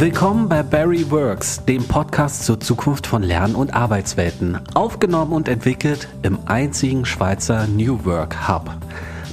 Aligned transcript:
Willkommen 0.00 0.48
bei 0.48 0.62
Barry 0.62 1.10
Works, 1.10 1.62
dem 1.66 1.84
Podcast 1.84 2.46
zur 2.46 2.58
Zukunft 2.58 3.06
von 3.06 3.22
Lern- 3.22 3.54
und 3.54 3.74
Arbeitswelten, 3.74 4.58
aufgenommen 4.72 5.34
und 5.34 5.46
entwickelt 5.46 6.08
im 6.22 6.38
einzigen 6.46 7.04
Schweizer 7.04 7.66
New 7.66 8.02
Work 8.06 8.48
Hub. 8.48 8.70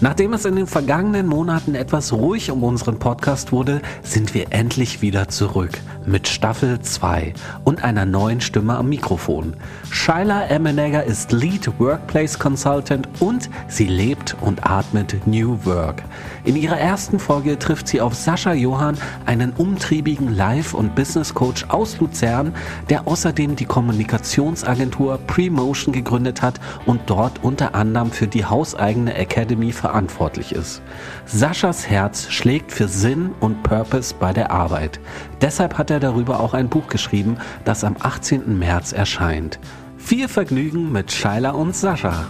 Nachdem 0.02 0.34
es 0.34 0.44
in 0.44 0.58
den 0.58 0.68
vergangenen 0.68 1.26
Monaten 1.26 1.74
etwas 1.74 2.12
ruhig 2.12 2.52
um 2.52 2.66
unseren 2.66 3.00
Podcast 3.00 3.54
wurde, 3.54 3.82
sind 4.04 4.34
wir 4.34 4.48
endlich 4.50 5.02
wieder 5.02 5.30
zurück 5.30 5.80
mit 6.08 6.28
Staffel 6.28 6.80
2 6.80 7.34
und 7.64 7.84
einer 7.84 8.06
neuen 8.06 8.42
Stimme 8.42 8.76
am 8.76 8.90
Mikrofon. 8.90 9.56
Shaila 9.92 10.46
Emmenegger 10.48 11.04
ist 11.04 11.32
Lead 11.32 11.70
Workplace 11.80 12.40
Consultant 12.40 13.08
und 13.20 13.50
sie 13.68 13.88
lebt 13.88 14.36
und 14.42 14.66
atmet 14.66 15.28
New 15.28 15.58
Work. 15.66 16.04
In 16.44 16.56
ihrer 16.56 16.80
ersten 16.80 17.20
Folge 17.20 17.60
trifft 17.60 17.88
sie 17.88 18.00
auf 18.00 18.14
Sascha 18.14 18.54
Johann, 18.54 18.98
einen 19.26 19.52
umtriebigen 19.52 20.34
Life- 20.34 20.76
und 20.76 20.96
Business 20.96 21.34
Coach 21.34 21.66
aus 21.68 22.00
Luzern, 22.00 22.54
der 22.90 23.08
außerdem 23.08 23.56
die 23.56 23.66
Kommunikationsagentur 23.66 25.20
Premotion 25.28 25.94
gegründet 25.94 26.42
hat 26.42 26.60
und 26.86 27.02
dort 27.08 27.44
unter 27.44 27.76
anderem 27.76 28.12
für 28.12 28.28
die 28.28 28.46
hauseigene 28.46 29.16
Academy 29.16 29.72
verantwortlich 29.72 30.54
ist. 30.54 30.82
Saschas 31.26 31.90
Herz 31.90 32.28
schlägt 32.30 32.72
für 32.72 32.88
Sinn 32.88 33.32
und 33.42 33.64
Purpose 33.64 34.16
bei 34.18 34.32
der 34.32 34.52
Arbeit. 34.52 35.00
Deshalb 35.42 35.78
hat 35.78 35.92
er 35.92 36.00
darüber 36.00 36.40
auch 36.40 36.56
ein 36.56 36.68
Buch 36.68 36.88
geschrieben, 36.88 37.38
das 37.64 37.84
am 37.84 37.96
18. 38.00 38.58
März 38.58 38.92
erscheint. 38.92 39.60
Viel 39.98 40.28
Vergnügen 40.28 40.92
mit 40.92 41.12
Shaila 41.12 41.52
und 41.52 41.76
Sascha. 41.76 42.26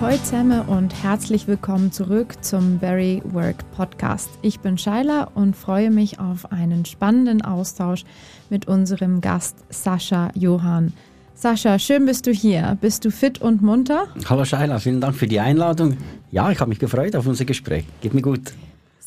Hallo 0.00 0.16
zusammen 0.16 0.62
und 0.62 1.02
herzlich 1.02 1.46
willkommen 1.46 1.92
zurück 1.92 2.42
zum 2.42 2.78
Very 2.80 3.20
Work 3.24 3.70
Podcast. 3.72 4.30
Ich 4.40 4.60
bin 4.60 4.78
Shaila 4.78 5.24
und 5.34 5.56
freue 5.56 5.90
mich 5.90 6.20
auf 6.20 6.52
einen 6.52 6.84
spannenden 6.84 7.42
Austausch 7.42 8.04
mit 8.48 8.66
unserem 8.66 9.20
Gast 9.20 9.56
Sascha 9.68 10.30
Johann. 10.34 10.94
Sascha, 11.34 11.78
schön 11.78 12.06
bist 12.06 12.26
du 12.26 12.30
hier. 12.30 12.78
Bist 12.80 13.04
du 13.04 13.10
fit 13.10 13.42
und 13.42 13.60
munter? 13.60 14.06
Hallo 14.28 14.44
Shaila, 14.44 14.78
vielen 14.78 15.00
Dank 15.00 15.16
für 15.16 15.26
die 15.26 15.40
Einladung. 15.40 15.98
Ja, 16.30 16.50
ich 16.50 16.60
habe 16.60 16.70
mich 16.70 16.78
gefreut 16.78 17.14
auf 17.14 17.26
unser 17.26 17.44
Gespräch. 17.44 17.84
Geht 18.00 18.14
mir 18.14 18.22
gut. 18.22 18.52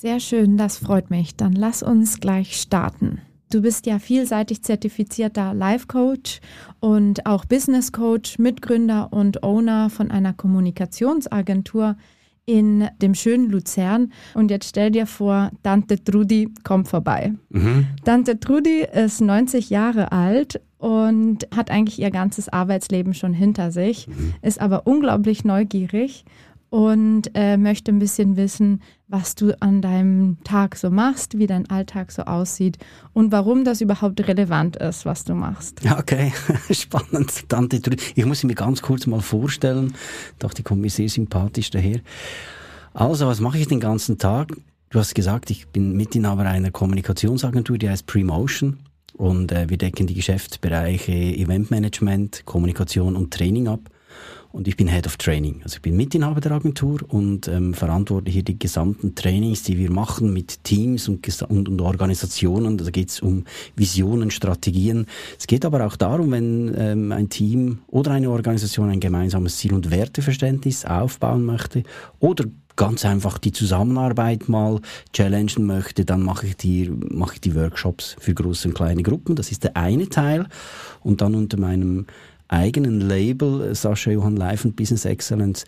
Sehr 0.01 0.19
schön, 0.19 0.57
das 0.57 0.79
freut 0.79 1.11
mich. 1.11 1.35
Dann 1.35 1.53
lass 1.53 1.83
uns 1.83 2.19
gleich 2.19 2.59
starten. 2.59 3.21
Du 3.51 3.61
bist 3.61 3.85
ja 3.85 3.99
vielseitig 3.99 4.63
zertifizierter 4.63 5.53
Life 5.53 5.85
Coach 5.85 6.39
und 6.79 7.27
auch 7.27 7.45
Business 7.45 7.91
Coach, 7.91 8.39
Mitgründer 8.39 9.13
und 9.13 9.43
Owner 9.43 9.91
von 9.91 10.09
einer 10.09 10.33
Kommunikationsagentur 10.33 11.97
in 12.47 12.87
dem 12.99 13.13
schönen 13.13 13.51
Luzern. 13.51 14.11
Und 14.33 14.49
jetzt 14.49 14.69
stell 14.69 14.89
dir 14.89 15.05
vor, 15.05 15.51
Tante 15.61 16.03
Trudi 16.03 16.49
kommt 16.63 16.87
vorbei. 16.87 17.35
Mhm. 17.49 17.85
Tante 18.03 18.39
Trudi 18.39 18.83
ist 18.91 19.21
90 19.21 19.69
Jahre 19.69 20.11
alt 20.11 20.61
und 20.79 21.47
hat 21.55 21.69
eigentlich 21.69 21.99
ihr 21.99 22.09
ganzes 22.09 22.49
Arbeitsleben 22.49 23.13
schon 23.13 23.35
hinter 23.35 23.71
sich, 23.71 24.07
mhm. 24.07 24.33
ist 24.41 24.59
aber 24.59 24.87
unglaublich 24.87 25.45
neugierig 25.45 26.25
und 26.71 27.31
äh, 27.33 27.57
möchte 27.57 27.91
ein 27.91 27.99
bisschen 27.99 28.37
wissen, 28.37 28.81
was 29.09 29.35
du 29.35 29.61
an 29.61 29.81
deinem 29.81 30.37
Tag 30.45 30.77
so 30.77 30.89
machst, 30.89 31.37
wie 31.37 31.45
dein 31.45 31.69
Alltag 31.69 32.13
so 32.13 32.21
aussieht 32.23 32.77
und 33.11 33.33
warum 33.33 33.65
das 33.65 33.81
überhaupt 33.81 34.25
relevant 34.25 34.77
ist, 34.77 35.05
was 35.05 35.25
du 35.25 35.35
machst. 35.35 35.83
Ja, 35.83 35.99
okay, 35.99 36.31
spannend. 36.71 37.49
Tante 37.49 37.81
Ich 38.15 38.25
muss 38.25 38.39
sie 38.39 38.47
mir 38.47 38.55
ganz 38.55 38.81
kurz 38.81 39.05
mal 39.05 39.19
vorstellen. 39.19 39.87
Ich 39.87 40.37
dachte, 40.39 40.55
die 40.55 40.63
kommt 40.63 40.81
mir 40.81 40.89
sehr 40.89 41.09
sympathisch 41.09 41.71
daher. 41.71 41.99
Also, 42.93 43.27
was 43.27 43.41
mache 43.41 43.57
ich 43.57 43.67
den 43.67 43.81
ganzen 43.81 44.17
Tag? 44.17 44.55
Du 44.91 44.99
hast 44.99 45.13
gesagt, 45.13 45.49
ich 45.49 45.67
bin 45.67 45.97
Mitinhaber 45.97 46.43
einer 46.43 46.71
Kommunikationsagentur, 46.71 47.77
die 47.79 47.89
heißt 47.89 48.05
Premotion. 48.05 48.77
Und 49.17 49.51
äh, 49.51 49.69
wir 49.69 49.77
decken 49.77 50.07
die 50.07 50.13
Geschäftsbereiche 50.13 51.11
Eventmanagement, 51.11 52.45
Kommunikation 52.45 53.17
und 53.17 53.33
Training 53.33 53.67
ab. 53.67 53.81
Und 54.51 54.67
ich 54.67 54.75
bin 54.75 54.87
Head 54.87 55.07
of 55.07 55.17
Training. 55.17 55.61
Also 55.63 55.75
ich 55.77 55.81
bin 55.81 55.95
Mitinhaber 55.95 56.41
der 56.41 56.51
Agentur 56.51 56.99
und 57.07 57.47
ähm, 57.47 57.73
verantworte 57.73 58.29
hier 58.29 58.43
die 58.43 58.59
gesamten 58.59 59.15
Trainings, 59.15 59.63
die 59.63 59.77
wir 59.77 59.91
machen 59.91 60.33
mit 60.33 60.63
Teams 60.63 61.07
und, 61.07 61.25
und, 61.43 61.69
und 61.69 61.81
Organisationen. 61.81 62.77
Da 62.77 62.89
geht 62.89 63.09
es 63.09 63.21
um 63.21 63.45
Visionen, 63.75 64.29
Strategien. 64.29 65.05
Es 65.39 65.47
geht 65.47 65.63
aber 65.63 65.85
auch 65.85 65.95
darum, 65.95 66.31
wenn 66.31 66.73
ähm, 66.77 67.11
ein 67.11 67.29
Team 67.29 67.79
oder 67.87 68.11
eine 68.11 68.29
Organisation 68.29 68.89
ein 68.89 68.99
gemeinsames 68.99 69.57
Ziel- 69.57 69.73
und 69.73 69.89
Werteverständnis 69.89 70.85
aufbauen 70.85 71.45
möchte 71.45 71.83
oder 72.19 72.45
ganz 72.75 73.05
einfach 73.05 73.37
die 73.37 73.51
Zusammenarbeit 73.51 74.49
mal 74.49 74.79
challengen 75.13 75.65
möchte, 75.65 76.05
dann 76.05 76.23
mache 76.23 76.47
ich 76.47 76.57
die, 76.57 76.89
mache 76.89 77.35
ich 77.35 77.41
die 77.41 77.55
Workshops 77.55 78.15
für 78.19 78.33
große 78.33 78.69
und 78.69 78.73
kleine 78.73 79.03
Gruppen. 79.03 79.35
Das 79.35 79.51
ist 79.51 79.63
der 79.63 79.77
eine 79.77 80.09
Teil. 80.09 80.47
Und 81.01 81.21
dann 81.21 81.35
unter 81.35 81.59
meinem 81.59 82.07
eigenen 82.51 83.01
Label 83.01 83.73
Sascha 83.73 84.11
Johann 84.11 84.35
Life 84.35 84.67
und 84.67 84.75
Business 84.75 85.05
Excellence, 85.05 85.65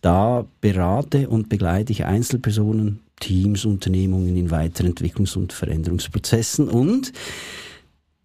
da 0.00 0.44
berate 0.60 1.28
und 1.28 1.48
begleite 1.48 1.92
ich 1.92 2.04
Einzelpersonen, 2.04 3.00
Teams, 3.20 3.64
Unternehmungen 3.64 4.36
in 4.36 4.50
Weiterentwicklungs- 4.50 5.36
und 5.36 5.52
Veränderungsprozessen 5.52 6.68
und 6.68 7.12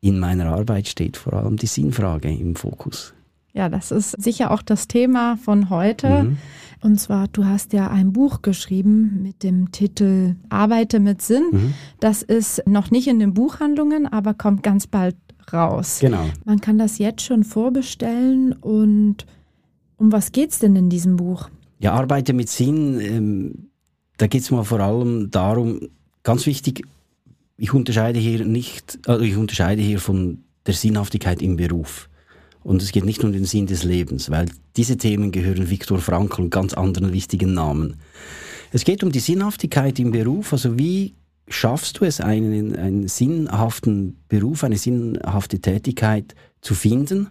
in 0.01 0.19
meiner 0.19 0.47
Arbeit 0.47 0.87
steht 0.87 1.17
vor 1.17 1.33
allem 1.33 1.57
die 1.57 1.67
Sinnfrage 1.67 2.29
im 2.29 2.55
Fokus. 2.55 3.13
Ja, 3.53 3.69
das 3.69 3.91
ist 3.91 4.11
sicher 4.21 4.51
auch 4.51 4.61
das 4.61 4.87
Thema 4.87 5.37
von 5.37 5.69
heute. 5.69 6.23
Mhm. 6.23 6.37
Und 6.81 6.99
zwar, 6.99 7.27
du 7.27 7.45
hast 7.45 7.73
ja 7.73 7.89
ein 7.89 8.13
Buch 8.13 8.43
geschrieben 8.43 9.23
mit 9.23 9.41
dem 9.41 9.71
Titel 9.71 10.35
Arbeite 10.49 10.99
mit 10.99 11.23
Sinn. 11.23 11.43
Mhm. 11.51 11.73
Das 11.99 12.21
ist 12.21 12.61
noch 12.67 12.91
nicht 12.91 13.07
in 13.07 13.19
den 13.19 13.33
Buchhandlungen, 13.33 14.05
aber 14.05 14.35
kommt 14.35 14.61
ganz 14.61 14.85
bald 14.85 15.15
raus. 15.51 15.99
Genau. 15.99 16.29
Man 16.45 16.61
kann 16.61 16.77
das 16.77 16.97
jetzt 16.97 17.21
schon 17.21 17.43
vorbestellen 17.43 18.53
und 18.53 19.25
um 19.97 20.11
was 20.11 20.31
geht 20.31 20.51
es 20.51 20.59
denn 20.59 20.75
in 20.75 20.89
diesem 20.89 21.17
Buch? 21.17 21.49
Ja, 21.79 21.93
Arbeite 21.93 22.33
mit 22.33 22.49
Sinn, 22.49 22.99
ähm, 22.99 23.69
da 24.17 24.27
geht 24.27 24.41
es 24.41 24.51
mal 24.51 24.63
vor 24.63 24.79
allem 24.79 25.29
darum, 25.31 25.89
ganz 26.23 26.45
wichtig, 26.45 26.83
ich 27.57 27.73
unterscheide 27.73 28.19
hier 28.19 28.45
nicht, 28.45 28.99
also 29.07 29.23
ich 29.23 29.35
unterscheide 29.35 29.81
hier 29.81 29.99
von 29.99 30.43
der 30.65 30.73
Sinnhaftigkeit 30.73 31.41
im 31.41 31.55
Beruf. 31.55 32.09
Und 32.63 32.81
es 32.81 32.91
geht 32.91 33.05
nicht 33.05 33.23
um 33.23 33.31
den 33.31 33.45
Sinn 33.45 33.65
des 33.65 33.83
Lebens, 33.83 34.29
weil 34.29 34.47
diese 34.75 34.97
Themen 34.97 35.31
gehören 35.31 35.69
Viktor 35.69 35.99
Frankl 35.99 36.41
und 36.41 36.49
ganz 36.49 36.73
anderen 36.73 37.13
wichtigen 37.13 37.53
Namen. 37.53 37.95
Es 38.71 38.83
geht 38.83 39.03
um 39.03 39.11
die 39.11 39.19
Sinnhaftigkeit 39.19 39.97
im 39.99 40.11
Beruf, 40.11 40.51
also 40.51 40.77
wie 40.77 41.15
schaffst 41.47 41.99
du 41.99 42.05
es, 42.05 42.21
einen, 42.21 42.75
einen 42.75 43.07
sinnhaften 43.07 44.17
Beruf, 44.27 44.63
eine 44.63 44.77
sinnhafte 44.77 45.59
Tätigkeit 45.59 46.35
zu 46.61 46.75
finden 46.75 47.29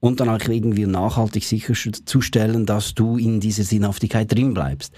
und 0.00 0.20
dann 0.20 0.28
auch 0.28 0.48
irgendwie 0.48 0.86
nachhaltig 0.86 1.44
sicherzustellen, 1.44 2.66
dass 2.66 2.94
du 2.94 3.16
in 3.16 3.40
dieser 3.40 3.64
Sinnhaftigkeit 3.64 4.30
drin 4.30 4.52
bleibst. 4.52 4.92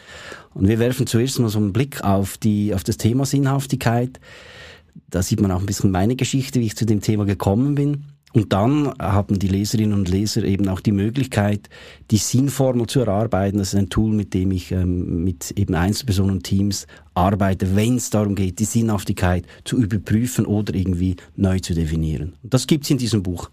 Und 0.52 0.66
wir 0.66 0.78
werfen 0.78 1.06
zuerst 1.06 1.38
mal 1.38 1.48
so 1.48 1.58
einen 1.58 1.72
Blick 1.72 2.02
auf, 2.02 2.38
die, 2.38 2.74
auf 2.74 2.82
das 2.82 2.96
Thema 2.96 3.24
Sinnhaftigkeit. 3.24 4.18
Da 5.08 5.22
sieht 5.22 5.40
man 5.40 5.52
auch 5.52 5.60
ein 5.60 5.66
bisschen 5.66 5.90
meine 5.90 6.16
Geschichte, 6.16 6.58
wie 6.58 6.66
ich 6.66 6.76
zu 6.76 6.86
dem 6.86 7.02
Thema 7.02 7.24
gekommen 7.24 7.74
bin. 7.74 8.06
Und 8.36 8.52
dann 8.52 8.92
haben 8.98 9.38
die 9.38 9.48
Leserinnen 9.48 9.98
und 9.98 10.10
Leser 10.10 10.44
eben 10.44 10.68
auch 10.68 10.80
die 10.80 10.92
Möglichkeit, 10.92 11.70
die 12.10 12.18
Sinnformel 12.18 12.86
zu 12.86 13.00
erarbeiten. 13.00 13.56
Das 13.56 13.68
ist 13.68 13.78
ein 13.78 13.88
Tool, 13.88 14.12
mit 14.12 14.34
dem 14.34 14.50
ich 14.50 14.72
ähm, 14.72 15.24
mit 15.24 15.52
eben 15.52 15.74
Einzelpersonen 15.74 16.32
und 16.32 16.42
Teams 16.42 16.86
arbeite, 17.14 17.74
wenn 17.74 17.96
es 17.96 18.10
darum 18.10 18.34
geht, 18.34 18.58
die 18.58 18.66
Sinnhaftigkeit 18.66 19.46
zu 19.64 19.78
überprüfen 19.78 20.44
oder 20.44 20.74
irgendwie 20.74 21.16
neu 21.34 21.60
zu 21.60 21.72
definieren. 21.72 22.34
Das 22.42 22.66
gibt's 22.66 22.90
in 22.90 22.98
diesem 22.98 23.22
Buch. 23.22 23.48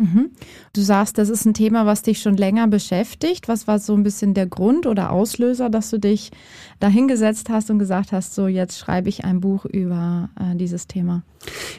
Mhm. 0.00 0.30
Du 0.72 0.80
sagst, 0.80 1.18
das 1.18 1.28
ist 1.28 1.44
ein 1.44 1.52
Thema, 1.52 1.84
was 1.84 2.00
dich 2.00 2.22
schon 2.22 2.34
länger 2.34 2.66
beschäftigt. 2.68 3.48
Was 3.48 3.66
war 3.66 3.78
so 3.78 3.92
ein 3.92 4.02
bisschen 4.02 4.32
der 4.32 4.46
Grund 4.46 4.86
oder 4.86 5.12
Auslöser, 5.12 5.68
dass 5.68 5.90
du 5.90 5.98
dich 5.98 6.30
dahingesetzt 6.78 7.50
hast 7.50 7.70
und 7.70 7.78
gesagt 7.78 8.10
hast, 8.10 8.34
so 8.34 8.46
jetzt 8.46 8.78
schreibe 8.78 9.10
ich 9.10 9.24
ein 9.26 9.40
Buch 9.40 9.66
über 9.66 10.30
äh, 10.40 10.56
dieses 10.56 10.86
Thema? 10.86 11.22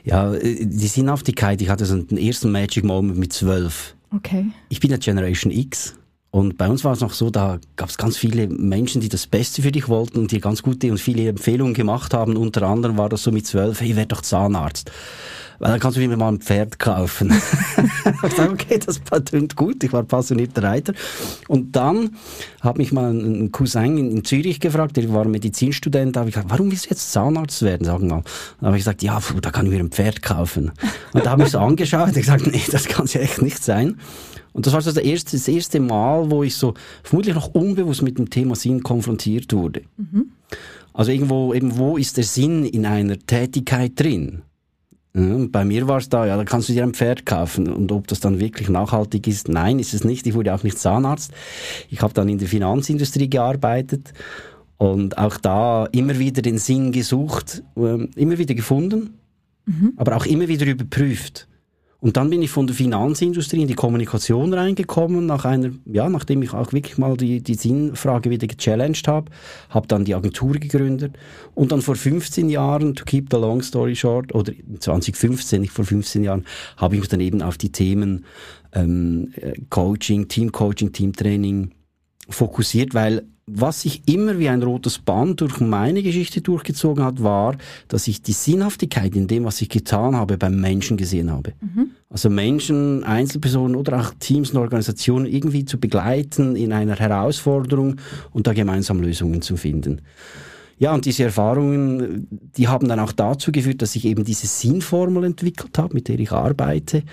Ja, 0.03 0.35
äh, 0.35 0.65
die 0.67 0.87
Sinnhaftigkeit, 0.87 1.63
ich 1.63 1.69
hatte 1.69 1.85
so 1.85 1.95
einen 1.95 2.17
ersten 2.17 2.51
Magic 2.51 2.83
Moment 2.83 3.17
mit 3.17 3.33
zwölf. 3.33 3.95
Okay. 4.15 4.51
Ich 4.69 4.79
bin 4.79 4.91
ja 4.91 4.97
Generation 4.97 5.51
X. 5.51 5.95
Und 6.31 6.57
bei 6.57 6.69
uns 6.69 6.85
war 6.85 6.93
es 6.93 7.01
noch 7.01 7.13
so, 7.13 7.29
da 7.29 7.59
gab 7.75 7.89
es 7.89 7.97
ganz 7.97 8.17
viele 8.17 8.47
Menschen, 8.47 9.01
die 9.01 9.09
das 9.09 9.27
Beste 9.27 9.61
für 9.61 9.71
dich 9.71 9.89
wollten 9.89 10.17
und 10.17 10.31
dir 10.31 10.39
ganz 10.39 10.63
gute 10.63 10.89
und 10.89 10.97
viele 10.97 11.27
Empfehlungen 11.27 11.73
gemacht 11.73 12.13
haben. 12.13 12.37
Unter 12.37 12.63
anderem 12.63 12.97
war 12.97 13.09
das 13.09 13.23
so 13.23 13.31
mit 13.31 13.45
zwölf, 13.45 13.81
hey, 13.81 13.95
werd 13.97 14.13
doch 14.13 14.21
Zahnarzt 14.21 14.91
weil 15.61 15.69
dann 15.69 15.79
kannst 15.79 15.95
du 15.95 16.01
mir 16.01 16.17
mal 16.17 16.29
ein 16.29 16.39
Pferd 16.39 16.79
kaufen. 16.79 17.31
ich 18.23 18.33
sage, 18.33 18.51
okay, 18.51 18.79
das 18.83 18.99
klingt 19.25 19.55
gut, 19.55 19.83
ich 19.83 19.93
war 19.93 20.01
passionierter 20.01 20.63
Reiter. 20.63 20.93
Und 21.47 21.75
dann 21.75 22.15
hat 22.61 22.79
mich 22.79 22.91
mal 22.91 23.11
ein 23.11 23.51
Cousin 23.51 23.95
in, 23.99 24.25
Zürich 24.25 24.59
gefragt, 24.59 24.97
der 24.97 25.13
war 25.13 25.23
Medizinstudent, 25.25 26.15
da 26.15 26.21
habe 26.21 26.29
ich 26.29 26.33
gesagt, 26.33 26.49
warum 26.49 26.71
willst 26.71 26.85
du 26.85 26.89
jetzt 26.89 27.11
Zahnarzt 27.11 27.61
werden, 27.61 27.85
sag 27.85 28.01
mal. 28.01 28.23
Dann 28.59 28.67
habe 28.67 28.77
ich 28.77 28.81
gesagt, 28.81 29.03
ja, 29.03 29.21
da 29.39 29.51
kann 29.51 29.67
ich 29.67 29.71
mir 29.71 29.79
ein 29.79 29.91
Pferd 29.91 30.23
kaufen. 30.23 30.71
Und 31.13 31.27
da 31.27 31.29
habe 31.29 31.43
ich 31.45 31.51
so 31.51 31.59
angeschaut 31.59 32.07
und 32.07 32.15
gesagt, 32.15 32.47
nee, 32.47 32.63
das 32.71 32.85
kann 32.85 33.05
ja 33.05 33.21
echt 33.21 33.43
nicht 33.43 33.63
sein. 33.63 33.99
Und 34.53 34.65
das 34.65 34.73
war 34.73 34.81
so 34.81 34.91
das 34.91 35.03
erste, 35.03 35.37
das 35.37 35.47
erste 35.47 35.79
Mal, 35.79 36.29
wo 36.29 36.43
ich 36.43 36.55
so 36.55 36.73
vermutlich 37.03 37.35
noch 37.35 37.53
unbewusst 37.53 38.01
mit 38.01 38.17
dem 38.17 38.29
Thema 38.29 38.55
Sinn 38.55 38.83
konfrontiert 38.83 39.53
wurde. 39.53 39.81
Mhm. 39.97 40.31
Also 40.93 41.11
irgendwo, 41.11 41.53
eben 41.53 41.77
wo 41.77 41.97
ist 41.97 42.17
der 42.17 42.23
Sinn 42.23 42.65
in 42.65 42.85
einer 42.85 43.17
Tätigkeit 43.17 43.97
drin? 43.99 44.41
Ja, 45.13 45.45
bei 45.49 45.65
mir 45.65 45.87
war 45.87 45.97
es 45.97 46.07
da, 46.07 46.25
ja, 46.25 46.37
da 46.37 46.45
kannst 46.45 46.69
du 46.69 46.73
dir 46.73 46.83
ein 46.83 46.93
Pferd 46.93 47.25
kaufen. 47.25 47.67
Und 47.67 47.91
ob 47.91 48.07
das 48.07 48.19
dann 48.19 48.39
wirklich 48.39 48.69
nachhaltig 48.69 49.27
ist, 49.27 49.49
nein, 49.49 49.79
ist 49.79 49.93
es 49.93 50.03
nicht. 50.03 50.25
Ich 50.25 50.33
wurde 50.33 50.53
auch 50.53 50.63
nicht 50.63 50.79
Zahnarzt. 50.79 51.31
Ich 51.89 52.01
habe 52.01 52.13
dann 52.13 52.29
in 52.29 52.37
der 52.37 52.47
Finanzindustrie 52.47 53.29
gearbeitet 53.29 54.13
und 54.77 55.17
auch 55.17 55.37
da 55.37 55.85
immer 55.91 56.17
wieder 56.17 56.41
den 56.41 56.57
Sinn 56.57 56.91
gesucht, 56.91 57.61
äh, 57.75 58.05
immer 58.15 58.37
wieder 58.37 58.55
gefunden, 58.55 59.17
mhm. 59.65 59.93
aber 59.97 60.15
auch 60.15 60.25
immer 60.25 60.47
wieder 60.47 60.65
überprüft. 60.65 61.47
Und 62.01 62.17
dann 62.17 62.31
bin 62.31 62.41
ich 62.41 62.49
von 62.49 62.65
der 62.65 62.75
Finanzindustrie 62.75 63.61
in 63.61 63.67
die 63.67 63.75
Kommunikation 63.75 64.51
reingekommen, 64.55 65.27
nach 65.27 65.45
einer, 65.45 65.69
ja, 65.85 66.09
nachdem 66.09 66.41
ich 66.41 66.51
auch 66.51 66.73
wirklich 66.73 66.97
mal 66.97 67.15
die, 67.15 67.43
die 67.43 67.53
Sinnfrage 67.53 68.31
wieder 68.31 68.47
gechallenged 68.47 69.07
habe, 69.07 69.31
habe 69.69 69.85
dann 69.85 70.03
die 70.03 70.15
Agentur 70.15 70.53
gegründet. 70.53 71.15
Und 71.53 71.71
dann 71.71 71.83
vor 71.83 71.95
15 71.95 72.49
Jahren, 72.49 72.95
to 72.95 73.05
keep 73.05 73.27
the 73.29 73.37
long 73.37 73.61
story 73.61 73.95
short, 73.95 74.33
oder 74.33 74.51
2015, 74.79 75.61
nicht 75.61 75.73
vor 75.73 75.85
15 75.85 76.23
Jahren, 76.23 76.45
habe 76.75 76.95
ich 76.95 77.01
mich 77.01 77.09
dann 77.09 77.19
eben 77.19 77.43
auf 77.43 77.59
die 77.59 77.71
Themen 77.71 78.25
ähm, 78.73 79.31
äh, 79.35 79.53
Coaching, 79.69 80.27
Teamcoaching, 80.27 80.93
Teamtraining 80.93 81.69
fokussiert, 82.31 82.93
weil 82.93 83.23
was 83.47 83.81
sich 83.81 84.03
immer 84.05 84.39
wie 84.39 84.49
ein 84.49 84.63
rotes 84.63 84.99
Band 84.99 85.41
durch 85.41 85.59
meine 85.59 86.03
Geschichte 86.03 86.41
durchgezogen 86.41 87.03
hat, 87.03 87.21
war, 87.21 87.57
dass 87.87 88.07
ich 88.07 88.21
die 88.21 88.33
Sinnhaftigkeit 88.33 89.15
in 89.15 89.27
dem, 89.27 89.43
was 89.43 89.61
ich 89.61 89.69
getan 89.69 90.15
habe, 90.15 90.37
beim 90.37 90.59
Menschen 90.59 90.95
gesehen 90.95 91.31
habe. 91.31 91.53
Mhm. 91.59 91.91
Also 92.09 92.29
Menschen, 92.29 93.03
Einzelpersonen 93.03 93.75
oder 93.75 93.99
auch 93.99 94.13
Teams 94.19 94.51
und 94.51 94.57
Organisationen 94.57 95.25
irgendwie 95.25 95.65
zu 95.65 95.79
begleiten 95.79 96.55
in 96.55 96.71
einer 96.71 96.95
Herausforderung 96.95 97.97
und 98.31 98.47
da 98.47 98.53
gemeinsam 98.53 99.01
Lösungen 99.01 99.41
zu 99.41 99.57
finden. 99.57 100.01
Ja, 100.77 100.93
und 100.93 101.05
diese 101.05 101.25
Erfahrungen, 101.25 102.27
die 102.57 102.67
haben 102.67 102.87
dann 102.87 102.99
auch 102.99 103.11
dazu 103.11 103.51
geführt, 103.51 103.83
dass 103.83 103.95
ich 103.95 104.05
eben 104.05 104.23
diese 104.23 104.47
Sinnformel 104.47 105.25
entwickelt 105.25 105.77
habe, 105.77 105.93
mit 105.93 106.07
der 106.07 106.19
ich 106.19 106.31
arbeite. 106.31 107.03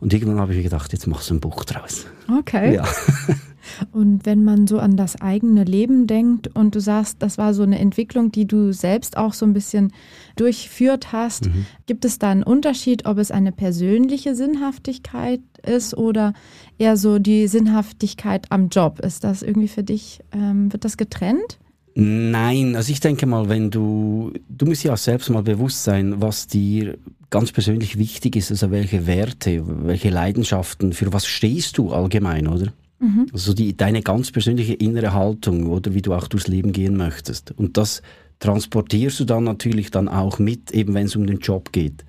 Und 0.00 0.14
irgendwann 0.14 0.40
habe 0.40 0.52
ich 0.52 0.58
mir 0.58 0.64
gedacht, 0.64 0.90
jetzt 0.94 1.06
machst 1.06 1.28
du 1.28 1.34
ein 1.34 1.40
Buch 1.40 1.64
draus. 1.64 2.06
Okay. 2.38 2.76
Ja. 2.76 2.88
Und 3.92 4.26
wenn 4.26 4.44
man 4.44 4.66
so 4.66 4.78
an 4.78 4.96
das 4.96 5.20
eigene 5.20 5.64
Leben 5.64 6.06
denkt 6.06 6.48
und 6.54 6.74
du 6.74 6.80
sagst, 6.80 7.16
das 7.20 7.38
war 7.38 7.54
so 7.54 7.62
eine 7.62 7.78
Entwicklung, 7.78 8.32
die 8.32 8.46
du 8.46 8.72
selbst 8.72 9.16
auch 9.16 9.32
so 9.32 9.46
ein 9.46 9.52
bisschen 9.52 9.92
durchführt 10.36 11.12
hast, 11.12 11.46
mhm. 11.46 11.66
gibt 11.86 12.04
es 12.04 12.18
da 12.18 12.30
einen 12.30 12.42
Unterschied, 12.42 13.06
ob 13.06 13.18
es 13.18 13.30
eine 13.30 13.52
persönliche 13.52 14.34
Sinnhaftigkeit 14.34 15.40
ist 15.66 15.96
oder 15.96 16.32
eher 16.78 16.96
so 16.96 17.18
die 17.18 17.46
Sinnhaftigkeit 17.48 18.46
am 18.50 18.68
Job? 18.68 19.00
Ist 19.00 19.24
das 19.24 19.42
irgendwie 19.42 19.68
für 19.68 19.82
dich, 19.82 20.20
ähm, 20.32 20.72
wird 20.72 20.84
das 20.84 20.96
getrennt? 20.96 21.58
Nein, 21.94 22.76
also 22.76 22.92
ich 22.92 23.00
denke 23.00 23.26
mal, 23.26 23.48
wenn 23.48 23.70
du, 23.70 24.32
du 24.48 24.66
musst 24.66 24.84
ja 24.84 24.96
selbst 24.96 25.28
mal 25.30 25.42
bewusst 25.42 25.84
sein, 25.84 26.20
was 26.20 26.46
dir 26.46 26.96
ganz 27.30 27.52
persönlich 27.52 27.98
wichtig 27.98 28.36
ist, 28.36 28.50
also 28.50 28.70
welche 28.70 29.06
Werte, 29.06 29.62
welche 29.66 30.10
Leidenschaften, 30.10 30.92
für 30.92 31.12
was 31.12 31.26
stehst 31.26 31.78
du 31.78 31.90
allgemein, 31.92 32.46
oder? 32.46 32.72
Mhm. 33.00 33.26
Also 33.32 33.54
die, 33.54 33.76
deine 33.76 34.02
ganz 34.02 34.30
persönliche 34.30 34.74
innere 34.74 35.12
Haltung 35.12 35.66
oder 35.66 35.94
wie 35.94 36.02
du 36.02 36.14
auch 36.14 36.28
durchs 36.28 36.48
Leben 36.48 36.72
gehen 36.72 36.96
möchtest. 36.96 37.52
Und 37.52 37.76
das 37.76 38.02
transportierst 38.38 39.20
du 39.20 39.24
dann 39.24 39.44
natürlich 39.44 39.90
dann 39.90 40.08
auch 40.08 40.38
mit, 40.38 40.70
eben 40.70 40.94
wenn 40.94 41.06
es 41.06 41.16
um 41.16 41.26
den 41.26 41.38
Job 41.38 41.72
geht. 41.72 42.04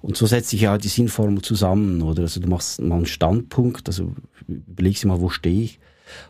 Und 0.00 0.16
so 0.16 0.26
setzt 0.26 0.50
sich 0.50 0.62
ja 0.62 0.78
die 0.78 0.88
Sinnformel 0.88 1.42
zusammen, 1.42 2.02
oder? 2.02 2.22
Also 2.22 2.40
du 2.40 2.48
machst 2.48 2.80
mal 2.80 2.96
einen 2.96 3.06
Standpunkt, 3.06 3.86
also 3.88 4.12
überlegst 4.48 5.04
dir 5.04 5.08
mal, 5.08 5.20
wo 5.20 5.28
stehe 5.28 5.62
ich? 5.62 5.78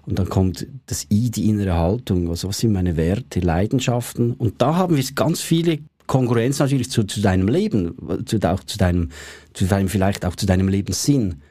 Und 0.06 0.18
dann 0.18 0.28
kommt 0.28 0.66
das 0.86 1.06
I, 1.10 1.30
die 1.30 1.48
innere 1.48 1.74
Haltung. 1.74 2.28
Also 2.28 2.48
was 2.48 2.58
sind 2.58 2.72
meine 2.72 2.96
Werte, 2.96 3.40
Leidenschaften? 3.40 4.32
Und 4.32 4.60
da 4.60 4.76
haben 4.76 4.96
wir 4.96 5.04
ganz 5.14 5.40
viele 5.40 5.78
Konkurrenzen 6.06 6.64
natürlich 6.64 6.90
zu, 6.90 7.04
zu 7.04 7.20
deinem 7.20 7.48
Leben, 7.48 7.94
zu, 8.26 8.38
auch 8.42 8.62
zu 8.64 8.78
deinem, 8.78 9.10
zu 9.54 9.64
deinem, 9.64 9.88
vielleicht 9.88 10.24
auch 10.24 10.36
zu 10.36 10.46
deinem 10.46 10.68
Lebenssinn. 10.68 11.42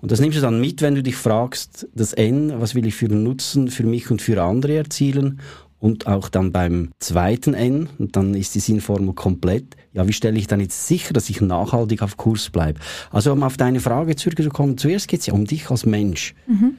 Und 0.00 0.10
das 0.10 0.20
nimmst 0.20 0.38
du 0.38 0.42
dann 0.42 0.60
mit, 0.60 0.82
wenn 0.82 0.94
du 0.94 1.02
dich 1.02 1.16
fragst, 1.16 1.88
das 1.94 2.12
N, 2.12 2.52
was 2.60 2.74
will 2.74 2.86
ich 2.86 2.94
für 2.94 3.06
einen 3.06 3.22
Nutzen 3.22 3.68
für 3.68 3.84
mich 3.84 4.10
und 4.10 4.22
für 4.22 4.42
andere 4.42 4.76
erzielen? 4.76 5.40
Und 5.78 6.06
auch 6.06 6.28
dann 6.28 6.52
beim 6.52 6.90
zweiten 7.00 7.54
N, 7.54 7.88
und 7.98 8.14
dann 8.14 8.34
ist 8.34 8.54
die 8.54 8.60
Sinnformel 8.60 9.14
komplett, 9.14 9.76
ja, 9.92 10.06
wie 10.06 10.12
stelle 10.12 10.38
ich 10.38 10.46
dann 10.46 10.60
jetzt 10.60 10.86
sicher, 10.86 11.12
dass 11.12 11.28
ich 11.28 11.40
nachhaltig 11.40 12.02
auf 12.02 12.16
Kurs 12.16 12.50
bleibe? 12.50 12.78
Also 13.10 13.32
um 13.32 13.42
auf 13.42 13.56
deine 13.56 13.80
Frage 13.80 14.14
zurückzukommen, 14.14 14.78
zuerst 14.78 15.08
geht 15.08 15.20
es 15.20 15.26
ja 15.26 15.34
um 15.34 15.44
dich 15.44 15.70
als 15.70 15.84
Mensch. 15.84 16.34
Mhm. 16.46 16.74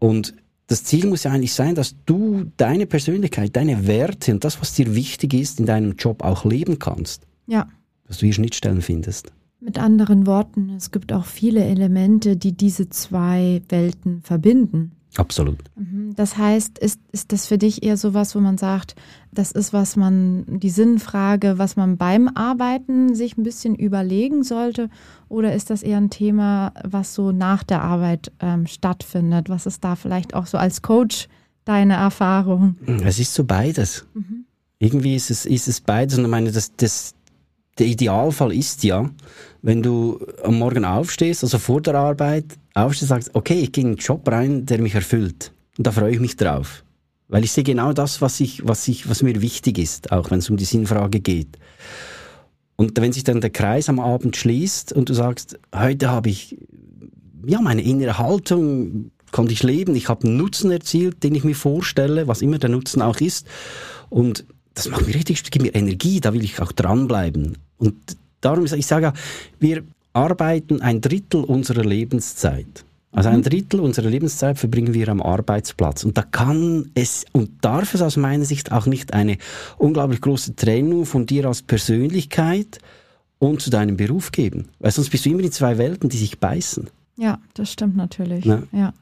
Und 0.00 0.34
das 0.66 0.82
Ziel 0.82 1.06
muss 1.06 1.22
ja 1.22 1.30
eigentlich 1.30 1.54
sein, 1.54 1.76
dass 1.76 1.94
du 2.04 2.50
deine 2.56 2.86
Persönlichkeit, 2.86 3.54
deine 3.54 3.86
Werte 3.86 4.32
und 4.32 4.42
das, 4.42 4.60
was 4.60 4.74
dir 4.74 4.94
wichtig 4.96 5.32
ist, 5.34 5.60
in 5.60 5.66
deinem 5.66 5.94
Job 5.96 6.24
auch 6.24 6.44
leben 6.44 6.80
kannst. 6.80 7.22
Ja. 7.46 7.68
Dass 8.08 8.18
du 8.18 8.26
hier 8.26 8.34
Schnittstellen 8.34 8.82
findest. 8.82 9.32
Mit 9.60 9.78
anderen 9.78 10.26
Worten, 10.26 10.70
es 10.76 10.90
gibt 10.90 11.12
auch 11.12 11.24
viele 11.24 11.64
Elemente, 11.64 12.36
die 12.36 12.52
diese 12.52 12.90
zwei 12.90 13.62
Welten 13.68 14.22
verbinden. 14.22 14.92
Absolut. 15.16 15.58
Mhm. 15.76 16.14
Das 16.14 16.36
heißt, 16.36 16.78
ist, 16.78 17.00
ist 17.12 17.32
das 17.32 17.46
für 17.46 17.58
dich 17.58 17.82
eher 17.82 17.96
so 17.96 18.14
was, 18.14 18.34
wo 18.34 18.40
man 18.40 18.58
sagt, 18.58 18.94
das 19.32 19.52
ist, 19.52 19.72
was 19.72 19.96
man, 19.96 20.44
die 20.46 20.70
Sinnfrage, 20.70 21.58
was 21.58 21.76
man 21.76 21.96
beim 21.96 22.28
Arbeiten 22.28 23.14
sich 23.14 23.36
ein 23.36 23.42
bisschen 23.42 23.74
überlegen 23.74 24.42
sollte? 24.42 24.90
Oder 25.28 25.54
ist 25.54 25.70
das 25.70 25.82
eher 25.82 25.98
ein 25.98 26.10
Thema, 26.10 26.72
was 26.84 27.14
so 27.14 27.32
nach 27.32 27.62
der 27.62 27.82
Arbeit 27.82 28.32
ähm, 28.40 28.66
stattfindet? 28.66 29.48
Was 29.48 29.66
ist 29.66 29.82
da 29.84 29.96
vielleicht 29.96 30.34
auch 30.34 30.46
so 30.46 30.58
als 30.58 30.82
Coach 30.82 31.28
deine 31.64 31.94
Erfahrung? 31.94 32.76
Es 33.04 33.18
ist 33.18 33.34
so 33.34 33.44
beides. 33.44 34.04
Mhm. 34.14 34.44
Irgendwie 34.78 35.16
ist 35.16 35.30
es, 35.30 35.46
ist 35.46 35.68
es 35.68 35.80
beides. 35.80 36.18
Und 36.18 36.24
ich 36.24 36.30
meine, 36.30 36.52
das, 36.52 36.72
das, 36.76 37.14
der 37.78 37.86
Idealfall 37.86 38.52
ist 38.52 38.84
ja, 38.84 39.10
wenn 39.62 39.82
du 39.82 40.24
am 40.42 40.58
Morgen 40.58 40.84
aufstehst, 40.84 41.42
also 41.42 41.58
vor 41.58 41.80
der 41.80 41.94
Arbeit, 41.94 42.44
aufstehst 42.74 43.10
und 43.10 43.16
sagst, 43.16 43.30
okay, 43.34 43.60
ich 43.60 43.72
gehe 43.72 43.82
in 43.82 43.90
einen 43.90 43.96
Job 43.96 44.26
rein, 44.28 44.66
der 44.66 44.80
mich 44.80 44.94
erfüllt. 44.94 45.52
Und 45.76 45.86
da 45.86 45.92
freue 45.92 46.12
ich 46.12 46.20
mich 46.20 46.36
drauf. 46.36 46.84
Weil 47.28 47.44
ich 47.44 47.52
sehe 47.52 47.64
genau 47.64 47.92
das, 47.92 48.20
was 48.20 48.40
ich, 48.40 48.66
was 48.66 48.86
ich, 48.86 49.08
was 49.08 49.22
mir 49.22 49.42
wichtig 49.42 49.78
ist, 49.78 50.12
auch 50.12 50.30
wenn 50.30 50.38
es 50.38 50.48
um 50.48 50.56
die 50.56 50.64
Sinnfrage 50.64 51.20
geht. 51.20 51.58
Und 52.76 52.98
wenn 53.00 53.12
sich 53.12 53.24
dann 53.24 53.40
der 53.40 53.50
Kreis 53.50 53.88
am 53.88 53.98
Abend 53.98 54.36
schließt 54.36 54.92
und 54.92 55.08
du 55.08 55.14
sagst, 55.14 55.58
heute 55.74 56.10
habe 56.10 56.28
ich, 56.28 56.56
ja, 57.44 57.60
meine 57.60 57.82
innere 57.82 58.18
Haltung, 58.18 59.10
konnte 59.32 59.52
ich 59.52 59.62
leben, 59.62 59.96
ich 59.96 60.08
habe 60.08 60.26
einen 60.26 60.36
Nutzen 60.36 60.70
erzielt, 60.70 61.24
den 61.24 61.34
ich 61.34 61.42
mir 61.42 61.56
vorstelle, 61.56 62.28
was 62.28 62.42
immer 62.42 62.58
der 62.58 62.70
Nutzen 62.70 63.02
auch 63.02 63.20
ist. 63.20 63.46
Und 64.08 64.44
das 64.74 64.88
macht 64.88 65.06
mir 65.06 65.14
richtig, 65.14 65.42
gibt 65.50 65.64
mir 65.64 65.74
Energie, 65.74 66.20
da 66.20 66.32
will 66.32 66.44
ich 66.44 66.60
auch 66.60 66.70
dranbleiben. 66.70 67.56
Und 67.78 67.94
darum, 68.40 68.64
ich 68.64 68.86
sage 68.86 69.06
ja, 69.06 69.12
wir 69.58 69.82
arbeiten 70.12 70.80
ein 70.80 71.00
Drittel 71.00 71.44
unserer 71.44 71.84
Lebenszeit. 71.84 72.84
Also 73.12 73.30
ein 73.30 73.38
mhm. 73.38 73.44
Drittel 73.44 73.80
unserer 73.80 74.10
Lebenszeit 74.10 74.58
verbringen 74.58 74.92
wir 74.92 75.08
am 75.08 75.22
Arbeitsplatz. 75.22 76.04
Und 76.04 76.18
da 76.18 76.22
kann 76.22 76.90
es 76.94 77.24
und 77.32 77.64
darf 77.64 77.94
es 77.94 78.02
aus 78.02 78.16
meiner 78.16 78.44
Sicht 78.44 78.72
auch 78.72 78.86
nicht 78.86 79.14
eine 79.14 79.38
unglaublich 79.78 80.20
große 80.20 80.54
Trennung 80.54 81.06
von 81.06 81.24
dir 81.24 81.46
als 81.46 81.62
Persönlichkeit 81.62 82.78
und 83.38 83.62
zu 83.62 83.70
deinem 83.70 83.96
Beruf 83.96 84.32
geben. 84.32 84.68
Weil 84.80 84.90
sonst 84.90 85.10
bist 85.10 85.24
du 85.24 85.30
immer 85.30 85.42
in 85.42 85.52
zwei 85.52 85.78
Welten, 85.78 86.10
die 86.10 86.18
sich 86.18 86.38
beißen. 86.38 86.90
Ja, 87.16 87.38
das 87.54 87.72
stimmt 87.72 87.96
natürlich. 87.96 88.44
Ja. 88.44 88.62
ja. 88.72 88.92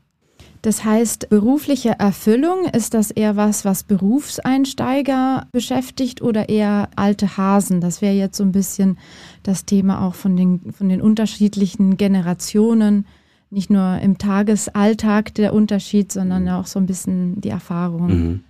Das 0.64 0.82
heißt, 0.82 1.28
berufliche 1.28 1.90
Erfüllung, 1.98 2.64
ist 2.64 2.94
das 2.94 3.10
eher 3.10 3.36
was, 3.36 3.66
was 3.66 3.82
Berufseinsteiger 3.82 5.46
beschäftigt 5.52 6.22
oder 6.22 6.48
eher 6.48 6.88
alte 6.96 7.36
Hasen? 7.36 7.82
Das 7.82 8.00
wäre 8.00 8.14
jetzt 8.14 8.38
so 8.38 8.44
ein 8.44 8.52
bisschen 8.52 8.96
das 9.42 9.66
Thema 9.66 10.00
auch 10.00 10.14
von 10.14 10.38
den, 10.38 10.72
von 10.72 10.88
den 10.88 11.02
unterschiedlichen 11.02 11.98
Generationen. 11.98 13.04
Nicht 13.50 13.68
nur 13.68 13.98
im 13.98 14.16
Tagesalltag 14.16 15.34
der 15.34 15.52
Unterschied, 15.52 16.10
sondern 16.10 16.48
auch 16.48 16.66
so 16.66 16.78
ein 16.78 16.86
bisschen 16.86 17.42
die 17.42 17.50
Erfahrung. 17.50 18.06
Mhm. 18.06 18.44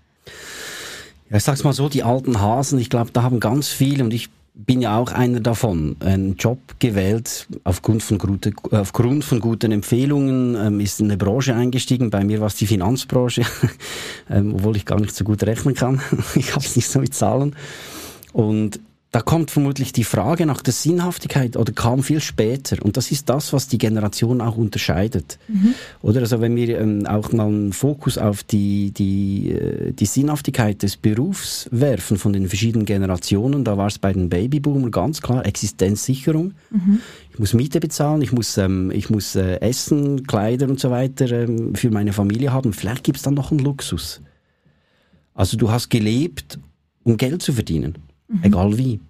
Ja, 1.30 1.38
ich 1.38 1.42
sag's 1.42 1.64
mal 1.64 1.72
so, 1.72 1.88
die 1.88 2.04
alten 2.04 2.40
Hasen, 2.40 2.78
ich 2.78 2.90
glaube, 2.90 3.10
da 3.12 3.24
haben 3.24 3.40
ganz 3.40 3.66
viele 3.66 4.04
und 4.04 4.14
ich 4.14 4.30
bin 4.54 4.80
ja 4.80 4.96
auch 4.96 5.12
einer 5.12 5.40
davon. 5.40 5.96
Einen 6.00 6.36
Job 6.36 6.58
gewählt 6.78 7.46
aufgrund 7.64 8.02
von, 8.02 8.18
gute, 8.18 8.52
aufgrund 8.70 9.24
von 9.24 9.40
guten 9.40 9.72
Empfehlungen, 9.72 10.54
ähm, 10.54 10.80
ist 10.80 11.00
in 11.00 11.06
eine 11.06 11.16
Branche 11.16 11.54
eingestiegen. 11.54 12.10
Bei 12.10 12.24
mir 12.24 12.40
war 12.40 12.46
es 12.46 12.54
die 12.54 12.66
Finanzbranche, 12.66 13.42
ähm, 14.30 14.54
obwohl 14.54 14.76
ich 14.76 14.86
gar 14.86 15.00
nicht 15.00 15.14
so 15.14 15.24
gut 15.24 15.42
rechnen 15.42 15.74
kann. 15.74 16.00
ich 16.36 16.54
habe 16.54 16.64
es 16.64 16.76
nicht 16.76 16.88
so 16.88 17.00
mit 17.00 17.14
Zahlen. 17.14 17.56
Und 18.32 18.80
da 19.14 19.20
kommt 19.20 19.52
vermutlich 19.52 19.92
die 19.92 20.02
Frage 20.02 20.44
nach 20.44 20.60
der 20.60 20.72
Sinnhaftigkeit 20.72 21.56
oder 21.56 21.72
kam 21.72 22.02
viel 22.02 22.20
später. 22.20 22.84
Und 22.84 22.96
das 22.96 23.12
ist 23.12 23.28
das, 23.28 23.52
was 23.52 23.68
die 23.68 23.78
Generation 23.78 24.40
auch 24.40 24.56
unterscheidet. 24.56 25.38
Mhm. 25.46 25.76
Oder 26.02 26.22
also 26.22 26.40
wenn 26.40 26.56
wir 26.56 26.80
ähm, 26.80 27.06
auch 27.06 27.30
mal 27.30 27.46
einen 27.46 27.72
Fokus 27.72 28.18
auf 28.18 28.42
die, 28.42 28.90
die, 28.90 29.52
äh, 29.52 29.92
die 29.92 30.06
Sinnhaftigkeit 30.06 30.82
des 30.82 30.96
Berufs 30.96 31.68
werfen 31.70 32.16
von 32.16 32.32
den 32.32 32.48
verschiedenen 32.48 32.86
Generationen, 32.86 33.62
da 33.62 33.78
war 33.78 33.86
es 33.86 34.00
bei 34.00 34.12
den 34.12 34.30
Babyboomern 34.30 34.90
ganz 34.90 35.22
klar 35.22 35.46
Existenzsicherung. 35.46 36.54
Mhm. 36.70 36.98
Ich 37.32 37.38
muss 37.38 37.54
Miete 37.54 37.78
bezahlen, 37.78 38.20
ich 38.20 38.32
muss, 38.32 38.58
ähm, 38.58 38.90
ich 38.90 39.10
muss 39.10 39.36
äh, 39.36 39.60
Essen, 39.60 40.26
Kleider 40.26 40.66
und 40.66 40.80
so 40.80 40.90
weiter 40.90 41.30
ähm, 41.30 41.76
für 41.76 41.92
meine 41.92 42.12
Familie 42.12 42.52
haben. 42.52 42.72
Vielleicht 42.72 43.04
gibt 43.04 43.18
es 43.18 43.22
dann 43.22 43.34
noch 43.34 43.52
einen 43.52 43.60
Luxus. 43.60 44.22
Also 45.34 45.56
du 45.56 45.70
hast 45.70 45.88
gelebt, 45.88 46.58
um 47.04 47.16
Geld 47.16 47.42
zu 47.42 47.52
verdienen, 47.52 47.98
mhm. 48.34 48.44
egal 48.44 48.78
wie. 48.78 49.00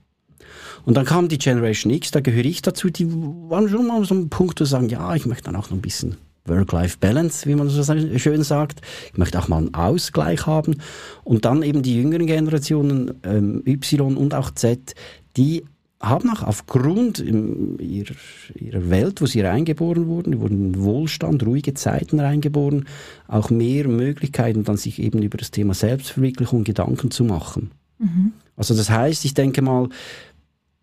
Und 0.84 0.96
dann 0.96 1.06
kam 1.06 1.28
die 1.28 1.38
Generation 1.38 1.92
X, 1.92 2.10
da 2.10 2.20
gehöre 2.20 2.44
ich 2.44 2.62
dazu, 2.62 2.90
die 2.90 3.10
waren 3.10 3.68
schon 3.68 3.86
mal 3.86 4.04
so 4.04 4.14
ein 4.14 4.28
Punkt, 4.28 4.58
zu 4.58 4.64
sagen, 4.64 4.88
ja, 4.88 5.14
ich 5.14 5.24
möchte 5.24 5.44
dann 5.44 5.56
auch 5.56 5.70
noch 5.70 5.76
ein 5.76 5.80
bisschen 5.80 6.16
Work-Life-Balance, 6.46 7.46
wie 7.46 7.54
man 7.54 7.68
so 7.68 7.82
schön 8.18 8.42
sagt. 8.42 8.82
Ich 9.12 9.18
möchte 9.18 9.38
auch 9.38 9.48
mal 9.48 9.58
einen 9.58 9.74
Ausgleich 9.74 10.46
haben. 10.46 10.76
Und 11.22 11.44
dann 11.44 11.62
eben 11.62 11.82
die 11.82 11.96
jüngeren 11.96 12.26
Generationen, 12.26 13.14
ähm, 13.22 13.62
Y 13.66 14.16
und 14.16 14.34
auch 14.34 14.50
Z, 14.50 14.94
die 15.36 15.64
haben 16.00 16.30
auch 16.30 16.42
aufgrund 16.42 17.18
ihrer, 17.18 18.14
ihrer 18.54 18.90
Welt, 18.90 19.22
wo 19.22 19.26
sie 19.26 19.40
reingeboren 19.40 20.06
wurden, 20.06 20.32
die 20.32 20.40
wurden 20.40 20.74
in 20.74 20.82
Wohlstand, 20.82 21.46
ruhige 21.46 21.72
Zeiten 21.72 22.20
reingeboren, 22.20 22.86
auch 23.26 23.48
mehr 23.48 23.88
Möglichkeiten, 23.88 24.64
dann 24.64 24.76
sich 24.76 25.00
eben 25.00 25.22
über 25.22 25.38
das 25.38 25.50
Thema 25.50 25.72
Selbstverwirklichung 25.72 26.64
Gedanken 26.64 27.10
zu 27.10 27.24
machen. 27.24 27.70
Mhm. 28.04 28.32
Also 28.56 28.74
das 28.74 28.90
heißt, 28.90 29.24
ich 29.24 29.34
denke 29.34 29.62
mal, 29.62 29.88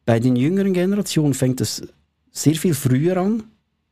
bei 0.06 0.20
den 0.20 0.36
jüngeren 0.36 0.74
Generationen 0.74 1.34
fängt 1.34 1.62
es 1.62 1.82
sehr 2.32 2.56
viel 2.56 2.74
früher 2.74 3.18
an, 3.18 3.44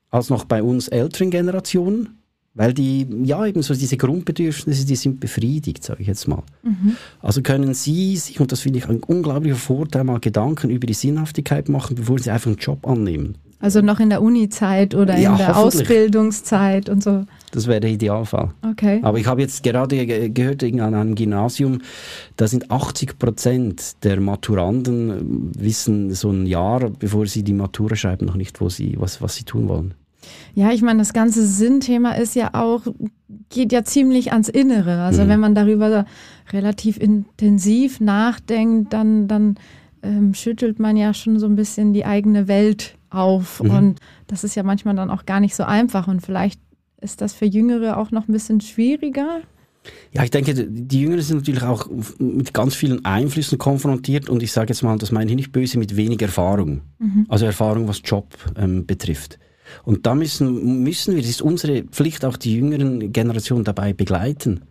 als 0.09 0.29
noch 0.29 0.45
bei 0.45 0.63
uns 0.63 0.88
älteren 0.88 1.29
Generationen. 1.29 2.15
Weil 2.55 2.74
die, 2.74 3.07
ja, 3.24 3.45
eben 3.45 3.62
so 3.62 3.74
diese 3.74 3.95
Grundbedürfnisse, 3.95 4.86
die 4.86 4.95
sind 4.95 5.19
befriedigt, 5.19 5.83
sage 5.83 6.01
ich 6.01 6.07
jetzt 6.07 6.27
mal. 6.27 6.43
Mhm. 6.63 6.98
Also 7.21 7.41
können 7.41 7.74
Sie 7.74 8.17
sich, 8.17 8.39
und 8.39 8.51
das 8.51 8.62
finde 8.62 8.79
ich 8.79 8.89
ein 8.89 9.01
unglaublicher 9.01 9.55
Vorteil, 9.55 10.03
mal 10.03 10.19
Gedanken 10.19 10.69
über 10.69 10.88
die 10.88 10.95
Sinnhaftigkeit 10.95 11.69
machen, 11.69 11.95
bevor 11.95 12.19
Sie 12.19 12.31
einfach 12.31 12.48
einen 12.48 12.57
Job 12.57 12.86
annehmen. 12.88 13.36
Also 13.62 13.82
noch 13.82 14.00
in 14.00 14.10
der 14.10 14.22
Uni-Zeit 14.22 14.96
oder 14.96 15.18
ja, 15.18 15.32
in 15.32 15.38
der 15.38 15.58
Ausbildungszeit 15.58 16.88
und 16.88 17.04
so. 17.04 17.25
Das 17.51 17.68
wäre 17.68 17.82
der 17.82 17.89
Idealfall. 17.89 18.51
Okay. 18.62 19.00
Aber 19.04 19.18
ich 19.18 19.28
habe 19.28 19.42
jetzt 19.42 19.63
gerade 19.63 20.06
gehört, 20.30 20.63
an 20.63 20.80
einem 20.94 21.16
Gymnasium, 21.16 21.82
da 22.38 22.48
sind 22.48 22.72
80 22.72 23.20
Prozent 23.20 24.04
der 24.04 24.22
Maturanden 24.22 25.10
äh, 25.10 25.62
wissen 25.62 26.13
so 26.13 26.32
ein 26.32 26.46
Jahr, 26.46 26.89
bevor 26.89 27.25
sie 27.25 27.44
die 27.44 27.54
Matura 27.54 27.96
schreiben, 27.96 28.25
noch 28.25 28.36
nicht, 28.36 28.62
wo 28.62 28.70
sie, 28.70 28.96
was, 28.98 29.22
was 29.22 29.36
sie 29.36 29.44
tun 29.44 29.68
wollen. 29.68 29.94
Ja, 30.54 30.72
ich 30.72 30.82
meine, 30.82 31.00
das 31.00 31.13
ganze 31.13 31.46
Sinnthema 31.46 32.12
ist 32.13 32.36
ja 32.36 32.54
auch, 32.54 32.82
geht 33.50 33.72
ja 33.72 33.84
ziemlich 33.84 34.32
ans 34.32 34.50
Innere. 34.50 35.01
Also 35.01 35.24
mhm. 35.24 35.30
wenn 35.30 35.39
man 35.39 35.56
darüber 35.56 36.06
relativ 36.51 36.98
intensiv 36.98 38.00
nachdenkt, 38.00 38.94
dann, 38.94 39.28
dann 39.28 39.56
ähm, 40.01 40.34
schüttelt 40.34 40.80
man 40.80 40.98
ja 40.98 41.13
schon 41.13 41.39
so 41.39 41.46
ein 41.46 41.56
bisschen 41.56 41.94
die 41.94 42.06
eigene 42.06 42.48
Welt 42.48 42.96
auf. 43.10 43.62
Mhm. 43.62 43.70
Und 43.72 44.00
das 44.28 44.44
ist 44.44 44.56
ja 44.56 44.63
manchmal 44.63 44.96
dann 44.96 45.10
auch 45.10 45.25
gar 45.25 45.39
nicht 45.39 45.56
so 45.56 45.63
einfach. 45.63 46.08
Und 46.08 46.22
vielleicht 46.22 46.60
ist 47.01 47.22
das 47.22 47.34
für 47.34 47.46
Jüngere 47.46 47.98
auch 47.98 48.12
noch 48.12 48.28
ein 48.28 48.34
bisschen 48.34 48.62
schwieriger. 48.62 49.42
Ja, 50.12 50.24
ich 50.24 50.32
denke, 50.32 50.54
die 50.54 51.01
Jüngeren 51.01 51.22
sind 51.22 51.38
natürlich 51.38 51.63
auch 51.63 51.88
mit 52.20 52.54
ganz 52.54 52.75
vielen 52.75 53.06
Einflüssen 53.06 53.58
konfrontiert 53.58 54.30
und 54.30 54.44
ich 54.44 54.51
sage 54.51 54.70
jetzt 54.70 54.84
mal, 54.84 54.98
das 54.98 55.12
meine 55.12 55.32
ich 55.32 55.36
nicht 55.36 55.51
böse, 55.51 55.80
mit 55.80 55.96
wenig 55.96 56.22
Erfahrung. 56.22 56.82
Mhm. 57.00 57.25
Also 57.30 57.46
Erfahrung, 57.46 57.88
was 57.88 58.01
Job 58.04 58.36
ähm, 58.58 58.86
betrifft. 58.86 59.39
Und 59.84 60.06
da 60.06 60.16
müssen, 60.16 60.84
müssen 60.84 61.16
wir, 61.16 61.22
das 61.22 61.30
ist 61.30 61.42
unsere 61.42 61.84
Pflicht, 61.84 62.25
auch 62.25 62.38
die 62.38 62.56
jüngeren 62.56 63.13
Generationen 63.13 63.63
dabei 63.63 63.94
begleiten. 63.94 64.62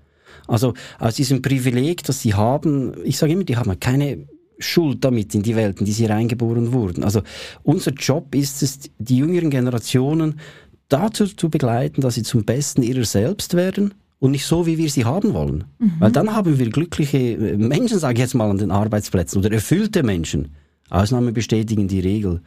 Also 0.47 0.75
aus 0.99 1.15
diesem 1.15 1.41
Privileg, 1.41 2.03
das 2.05 2.21
sie 2.21 2.35
haben, 2.35 2.95
ich 3.05 3.19
sage 3.19 3.33
immer, 3.33 3.45
die 3.45 3.57
haben 3.57 3.79
keine 3.79 4.27
Schuld 4.59 5.05
damit 5.05 5.35
in 5.35 5.43
die 5.43 5.57
Welt, 5.57 5.81
in 5.81 5.87
die 5.87 5.93
sie 5.93 6.07
reingeboren 6.07 6.73
wurden. 6.73 7.05
Also 7.05 7.23
unser 7.63 7.93
Job 7.93 8.35
ist 8.35 8.63
es, 8.63 8.91
die 8.99 9.19
jüngeren 9.19 9.51
Generationen 9.51 10.41
dazu 10.89 11.27
zu 11.27 11.49
begleiten, 11.49 12.01
dass 12.01 12.15
sie 12.15 12.23
zum 12.23 12.45
Besten 12.45 12.83
ihrer 12.83 13.05
selbst 13.05 13.55
werden 13.55 13.95
und 14.19 14.33
nicht 14.33 14.47
so, 14.47 14.67
wie 14.67 14.79
wir 14.79 14.91
sie 14.91 15.05
haben 15.05 15.35
wollen. 15.35 15.65
Mhm. 15.79 15.93
Weil 15.99 16.13
dann 16.13 16.35
haben 16.35 16.59
wir 16.59 16.71
glückliche 16.71 17.19
äh, 17.19 17.57
Menschen, 17.57 17.99
sage 17.99 18.15
ich 18.15 18.21
jetzt 18.21 18.35
mal, 18.35 18.51
an 18.51 18.59
den 18.59 18.71
Arbeitsplätzen 18.71 19.39
oder 19.39 19.53
erfüllte 19.53 20.03
Menschen. 20.03 20.55
Ausnahmen 20.91 21.35
bestätigen 21.35 21.87
die 21.89 22.01
Regel. 22.01 22.41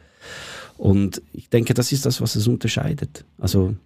Und 0.76 1.22
ich 1.32 1.48
denke, 1.48 1.74
das 1.74 1.92
ist 1.92 2.04
das, 2.06 2.20
was 2.20 2.34
es 2.34 2.48
unterscheidet. 2.48 3.24
Also 3.38 3.76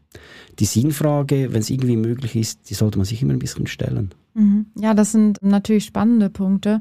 die 0.59 0.65
Sinnfrage, 0.65 1.53
wenn 1.53 1.61
es 1.61 1.69
irgendwie 1.69 1.97
möglich 1.97 2.35
ist, 2.37 2.71
die 2.71 2.75
sollte 2.75 2.99
man 2.99 3.05
sich 3.05 3.21
immer 3.21 3.35
ein 3.35 3.39
bisschen 3.39 3.67
stellen. 3.67 4.15
Mhm. 4.35 4.67
Ja, 4.79 4.95
das 4.95 5.13
sind 5.13 5.39
natürlich 5.43 5.85
spannende 5.85 6.31
Punkte. 6.31 6.81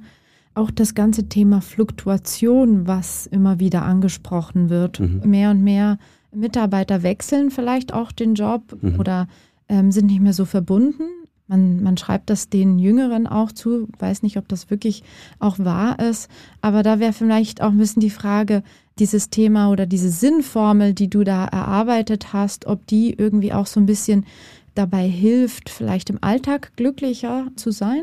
Auch 0.56 0.72
das 0.72 0.96
ganze 0.96 1.30
Thema 1.30 1.62
Fluktuation, 1.62 2.88
was 2.88 3.28
immer 3.28 3.60
wieder 3.60 3.84
angesprochen 3.84 4.70
wird. 4.70 5.00
Mhm. 5.00 5.22
Mehr 5.26 5.52
und 5.52 5.64
mehr 5.64 6.00
Mitarbeiter 6.34 7.04
wechseln 7.04 7.52
vielleicht 7.52 7.94
auch 7.94 8.12
den 8.12 8.36
Job 8.36 8.78
mhm. 8.82 9.00
oder 9.00 9.28
ähm, 9.70 9.92
sind 9.92 10.08
nicht 10.08 10.22
mehr 10.22 10.34
so 10.34 10.46
verbunden. 10.46 11.04
Man, 11.48 11.84
man 11.84 11.96
schreibt 11.98 12.30
das 12.30 12.50
den 12.50 12.80
Jüngeren 12.80 13.28
auch 13.28 13.52
zu, 13.52 13.88
weiß 14.00 14.24
nicht, 14.24 14.38
ob 14.38 14.48
das 14.48 14.72
wirklich 14.72 15.04
auch 15.40 15.60
wahr 15.60 16.00
ist, 16.00 16.28
aber 16.62 16.82
da 16.82 17.00
wäre 17.00 17.14
vielleicht 17.14 17.62
auch 17.62 17.70
ein 17.70 17.78
bisschen 17.78 18.00
die 18.00 18.10
Frage, 18.10 18.64
dieses 18.98 19.30
Thema 19.30 19.70
oder 19.70 19.86
diese 19.86 20.10
Sinnformel, 20.10 20.94
die 20.94 21.10
du 21.10 21.24
da 21.24 21.46
erarbeitet 21.46 22.34
hast, 22.34 22.66
ob 22.66 22.88
die 22.88 23.14
irgendwie 23.14 23.54
auch 23.54 23.68
so 23.68 23.80
ein 23.80 23.86
bisschen 23.86 24.26
dabei 24.74 25.08
hilft, 25.08 25.70
vielleicht 25.70 26.10
im 26.10 26.18
Alltag 26.22 26.72
glücklicher 26.78 27.48
zu 27.56 27.72
sein? 27.72 28.02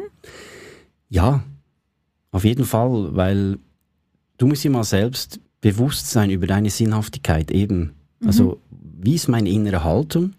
Ja, 1.09 1.43
auf 2.33 2.45
jeden 2.45 2.65
Fall, 2.65 3.15
weil 3.15 3.59
du 4.39 4.47
musst 4.47 4.65
dir 4.65 4.71
mal 4.71 4.85
selbst 4.85 5.39
bewusst 5.61 6.11
sein 6.11 6.31
über 6.31 6.47
deine 6.47 6.71
Sinnhaftigkeit 6.71 7.51
eben. 7.51 7.93
Mhm. 8.21 8.27
Also, 8.27 8.61
wie 9.01 9.15
ist 9.15 9.29
meine 9.29 9.49
innere 9.49 9.85
Haltung? 9.85 10.33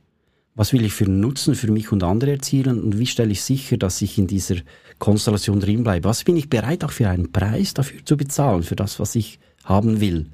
Was 0.55 0.73
will 0.73 0.85
ich 0.85 0.93
für 0.93 1.05
einen 1.05 1.19
Nutzen 1.19 1.55
für 1.55 1.71
mich 1.71 1.91
und 1.91 2.03
andere 2.03 2.31
erzielen? 2.31 2.81
Und 2.83 2.99
wie 2.99 3.07
stelle 3.07 3.31
ich 3.31 3.41
sicher, 3.41 3.77
dass 3.77 4.01
ich 4.01 4.17
in 4.17 4.27
dieser 4.27 4.57
Konstellation 4.99 5.59
drin 5.59 5.83
bleibe? 5.83 6.09
Was 6.09 6.23
bin 6.23 6.37
ich 6.37 6.49
bereit 6.49 6.83
auch 6.83 6.91
für 6.91 7.09
einen 7.09 7.31
Preis 7.31 7.73
dafür 7.73 8.05
zu 8.05 8.17
bezahlen, 8.17 8.63
für 8.63 8.75
das, 8.75 8.99
was 8.99 9.15
ich 9.15 9.39
haben 9.63 9.99
will? 9.99 10.29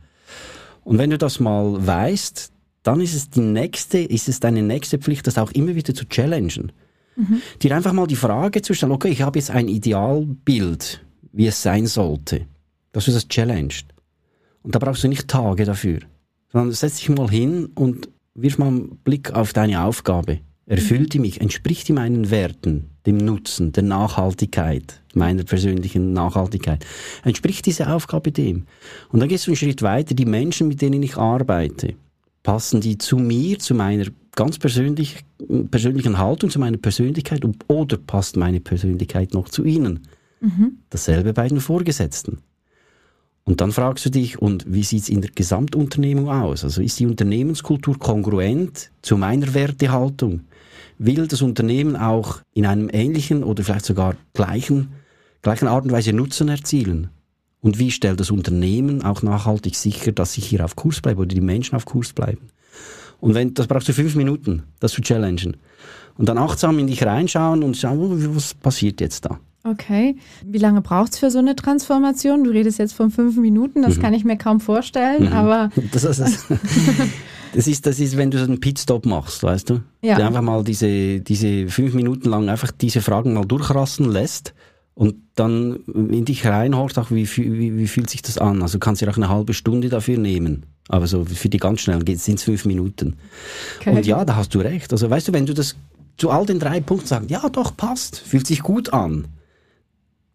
Und 0.84 0.98
wenn 0.98 1.10
du 1.10 1.18
das 1.18 1.40
mal 1.40 1.86
weißt, 1.86 2.52
dann 2.84 3.02
ist 3.02 3.16
es 3.16 3.30
die 3.30 3.42
nächste, 3.42 4.00
ist 4.00 4.28
es 4.28 4.40
deine 4.40 4.62
nächste 4.62 4.98
Pflicht, 4.98 5.28
das 5.28 5.38
auch 5.38 5.52
immer 5.52 5.76
wieder 5.76 5.94
zu 5.94 6.06
challengen. 6.06 6.72
Mhm. 7.16 7.42
Dir 7.62 7.76
einfach 7.76 7.94
mal 7.94 8.08
die 8.08 8.16
Frage 8.16 8.62
zu 8.62 8.74
stellen, 8.74 8.92
okay, 8.92 9.10
ich 9.10 9.22
habe 9.22 9.40
jetzt 9.40 9.52
ein 9.52 9.68
Idealbild 9.68 11.02
wie 11.32 11.48
es 11.48 11.62
sein 11.62 11.88
sollte. 11.88 12.46
Dass 12.92 13.06
du 13.06 13.12
das 13.12 13.28
challenged. 13.28 13.86
Und 14.64 14.76
da 14.76 14.80
brauchst 14.80 15.04
du 15.04 15.08
nicht 15.08 15.28
Tage 15.28 15.66
dafür. 15.66 16.00
Sondern 16.52 16.72
setz 16.74 16.98
dich 16.98 17.10
mal 17.10 17.30
hin 17.30 17.70
und 17.76 18.10
wirf 18.34 18.58
mal 18.58 18.68
einen 18.68 18.98
Blick 18.98 19.32
auf 19.34 19.54
deine 19.54 19.84
Aufgabe. 19.84 20.40
Erfüllt 20.66 21.14
die 21.14 21.20
mich? 21.20 21.42
Entspricht 21.42 21.88
die 21.88 21.94
meinen 21.94 22.30
Werten, 22.30 22.92
dem 23.08 23.18
Nutzen, 23.18 23.72
der 23.72 23.82
Nachhaltigkeit, 23.82 25.02
meiner 25.16 25.44
persönlichen 25.44 26.14
Nachhaltigkeit? 26.14 26.86
Entspricht 27.24 27.66
diese 27.66 27.92
Aufgabe 27.92 28.32
dem? 28.32 28.66
Und 29.12 29.20
dann 29.20 29.30
gehst 29.30 29.48
du 29.48 29.52
einen 29.52 29.58
Schritt 29.58 29.82
weiter. 29.82 30.14
Die 30.14 30.26
Menschen, 30.26 30.68
mit 30.68 30.82
denen 30.82 31.02
ich 31.02 31.18
arbeite, 31.18 31.96
passen 32.44 32.82
die 32.82 33.00
zu 33.00 33.18
mir, 33.18 33.58
zu 33.58 33.74
meiner 33.74 34.06
ganz 34.36 34.60
persönlich, 34.60 35.18
persönlichen 35.72 36.20
Haltung, 36.20 36.52
zu 36.52 36.60
meiner 36.60 36.78
Persönlichkeit 36.78 37.42
oder 37.68 37.98
passt 37.98 38.38
meine 38.38 38.60
Persönlichkeit 38.60 39.34
noch 39.34 39.50
zu 39.50 39.66
ihnen? 39.66 40.08
Mhm. 40.40 40.80
Dasselbe 40.90 41.34
bei 41.34 41.48
den 41.48 41.60
Vorgesetzten. 41.60 42.40
Und 43.44 43.62
dann 43.62 43.72
fragst 43.72 44.06
du 44.06 44.12
dich, 44.12 44.40
und 44.40 44.72
wie 44.72 44.84
sieht 44.84 45.04
es 45.04 45.10
in 45.10 45.22
der 45.22 45.32
Gesamtunternehmung 45.32 46.30
aus? 46.30 46.64
Also 46.64 46.82
ist 46.82 47.00
die 47.00 47.08
Unternehmenskultur 47.08 47.98
kongruent 47.98 48.92
zu 49.02 49.18
meiner 49.18 49.54
Wertehaltung? 49.54 50.42
Will 51.00 51.28
das 51.28 51.42
Unternehmen 51.42 51.96
auch 51.96 52.42
in 52.54 52.66
einem 52.66 52.90
ähnlichen 52.92 53.44
oder 53.44 53.64
vielleicht 53.64 53.86
sogar 53.86 54.16
gleichen, 54.34 54.90
gleichen 55.42 55.68
Art 55.68 55.86
und 55.86 55.92
Weise 55.92 56.14
Nutzen 56.14 56.50
erzielen? 56.50 57.10
Und 57.62 57.80
wie 57.80 57.92
stellt 57.92 58.20
das 58.20 58.32
Unternehmen 58.32 59.02
auch 59.02 59.24
nachhaltig 59.24 59.76
sicher, 59.76 60.12
dass 60.12 60.38
ich 60.38 60.46
hier 60.46 60.64
auf 60.64 60.76
Kurs 60.76 61.02
bleibe 61.02 61.22
oder 61.22 61.34
die 61.34 61.42
Menschen 61.42 61.76
auf 61.76 61.86
Kurs 61.86 62.14
bleiben? 62.14 62.50
Und 63.20 63.34
wenn, 63.34 63.54
das 63.54 63.68
brauchst 63.68 63.90
du 63.90 63.94
fünf 63.94 64.16
Minuten, 64.16 64.64
das 64.80 64.94
zu 64.94 65.02
challengen. 65.02 65.58
Und 66.18 66.30
dann 66.30 66.38
achtsam 66.38 66.80
in 66.80 66.88
dich 66.88 67.04
reinschauen 67.04 67.64
und 67.64 67.76
schauen, 67.76 68.00
oh, 68.00 68.36
was 68.36 68.54
passiert 68.54 69.02
jetzt 69.02 69.26
da? 69.26 69.40
Okay. 69.64 70.16
Wie 70.46 70.58
lange 70.58 70.82
braucht 70.82 71.14
es 71.14 71.20
für 71.20 71.32
so 71.32 71.40
eine 71.40 71.56
Transformation? 71.56 72.44
Du 72.44 72.52
redest 72.52 72.80
jetzt 72.80 72.94
von 72.94 73.12
fünf 73.12 73.36
Minuten, 73.36 73.82
das 73.82 73.98
mhm. 73.98 74.02
kann 74.02 74.14
ich 74.14 74.24
mir 74.24 74.38
kaum 74.38 74.62
vorstellen, 74.62 75.26
mhm. 75.26 75.34
aber. 75.34 75.70
Das 75.92 76.04
ist, 76.04 76.20
das, 77.54 77.68
ist, 77.68 77.86
das 77.86 78.00
ist, 78.00 78.16
wenn 78.16 78.32
du 78.32 78.38
so 78.38 78.46
einen 78.46 78.60
Pitstop 78.60 79.06
machst, 79.06 79.44
weißt 79.44 79.70
du? 79.70 79.82
Ja. 80.02 80.16
Der 80.16 80.28
einfach 80.28 80.42
mal 80.42 80.64
diese, 80.64 81.20
diese 81.20 81.68
fünf 81.68 81.94
Minuten 81.94 82.30
lang 82.30 82.48
einfach 82.48 82.72
diese 82.72 83.02
Fragen 83.02 83.34
mal 83.34 83.46
durchrassen 83.46 84.10
lässt 84.10 84.54
und 84.94 85.16
dann 85.36 85.78
in 85.88 86.26
dich 86.26 86.46
reinhorcht, 86.46 86.98
auch 86.98 87.12
wie, 87.12 87.28
wie, 87.28 87.78
wie 87.78 87.88
fühlt 87.88 88.10
sich 88.10 88.22
das 88.22 88.38
an? 88.38 88.62
Also 88.62 88.78
du 88.78 88.80
kannst 88.80 89.02
dir 89.02 89.10
auch 89.10 89.18
eine 89.18 89.30
halbe 89.30 89.54
Stunde 89.54 89.90
dafür 89.90 90.18
nehmen. 90.18 90.66
Aber 90.88 91.06
so 91.08 91.26
für 91.26 91.50
die 91.50 91.58
ganz 91.58 91.82
schnell 91.82 92.02
sind 92.18 92.40
es 92.40 92.44
fünf 92.44 92.66
Minuten. 92.66 93.18
Okay. 93.80 93.96
Und 93.96 94.06
ja, 94.06 94.24
da 94.26 94.36
hast 94.36 94.56
du 94.56 94.60
recht. 94.60 94.92
Also 94.92 95.10
weißt 95.10 95.28
du, 95.28 95.34
wenn 95.34 95.46
du 95.46 95.54
das 95.54 95.76
zu 96.18 96.30
all 96.30 96.46
den 96.46 96.60
drei 96.60 96.80
Punkten 96.80 97.08
sagst, 97.08 97.30
ja 97.30 97.48
doch, 97.50 97.76
passt, 97.76 98.20
fühlt 98.20 98.48
sich 98.48 98.62
gut 98.62 98.92
an 98.94 99.28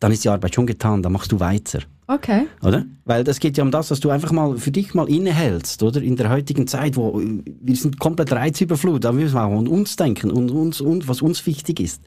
dann 0.05 0.13
ist 0.13 0.23
die 0.23 0.29
Arbeit 0.29 0.55
schon 0.55 0.67
getan, 0.67 1.03
dann 1.03 1.13
machst 1.13 1.33
du 1.33 1.41
weiter. 1.41 1.79
Okay. 2.09 2.47
Oder? 2.61 2.85
Weil 3.07 3.25
das 3.25 3.41
geht 3.41 3.57
ja 3.57 3.65
um 3.65 3.71
das, 3.71 3.89
dass 3.89 4.01
du 4.01 4.11
einfach 4.11 4.33
mal 4.33 4.59
für 4.59 4.71
dich 4.71 4.93
mal 4.93 5.09
innehältst, 5.09 5.83
oder? 5.83 6.03
In 6.03 6.17
der 6.17 6.29
heutigen 6.29 6.67
Zeit, 6.67 6.97
wo 6.97 7.23
wir 7.23 7.75
sind 7.75 7.99
komplett 7.99 8.31
reizüberflutet, 8.31 9.11
müssen 9.15 9.35
wir 9.35 9.43
auch 9.43 9.59
an 9.59 9.67
uns 9.67 9.97
denken 9.97 10.31
und 10.31 10.51
uns 10.51 10.83
und 10.83 11.09
was 11.09 11.23
uns 11.23 11.47
wichtig 11.47 11.81
ist. 11.81 12.03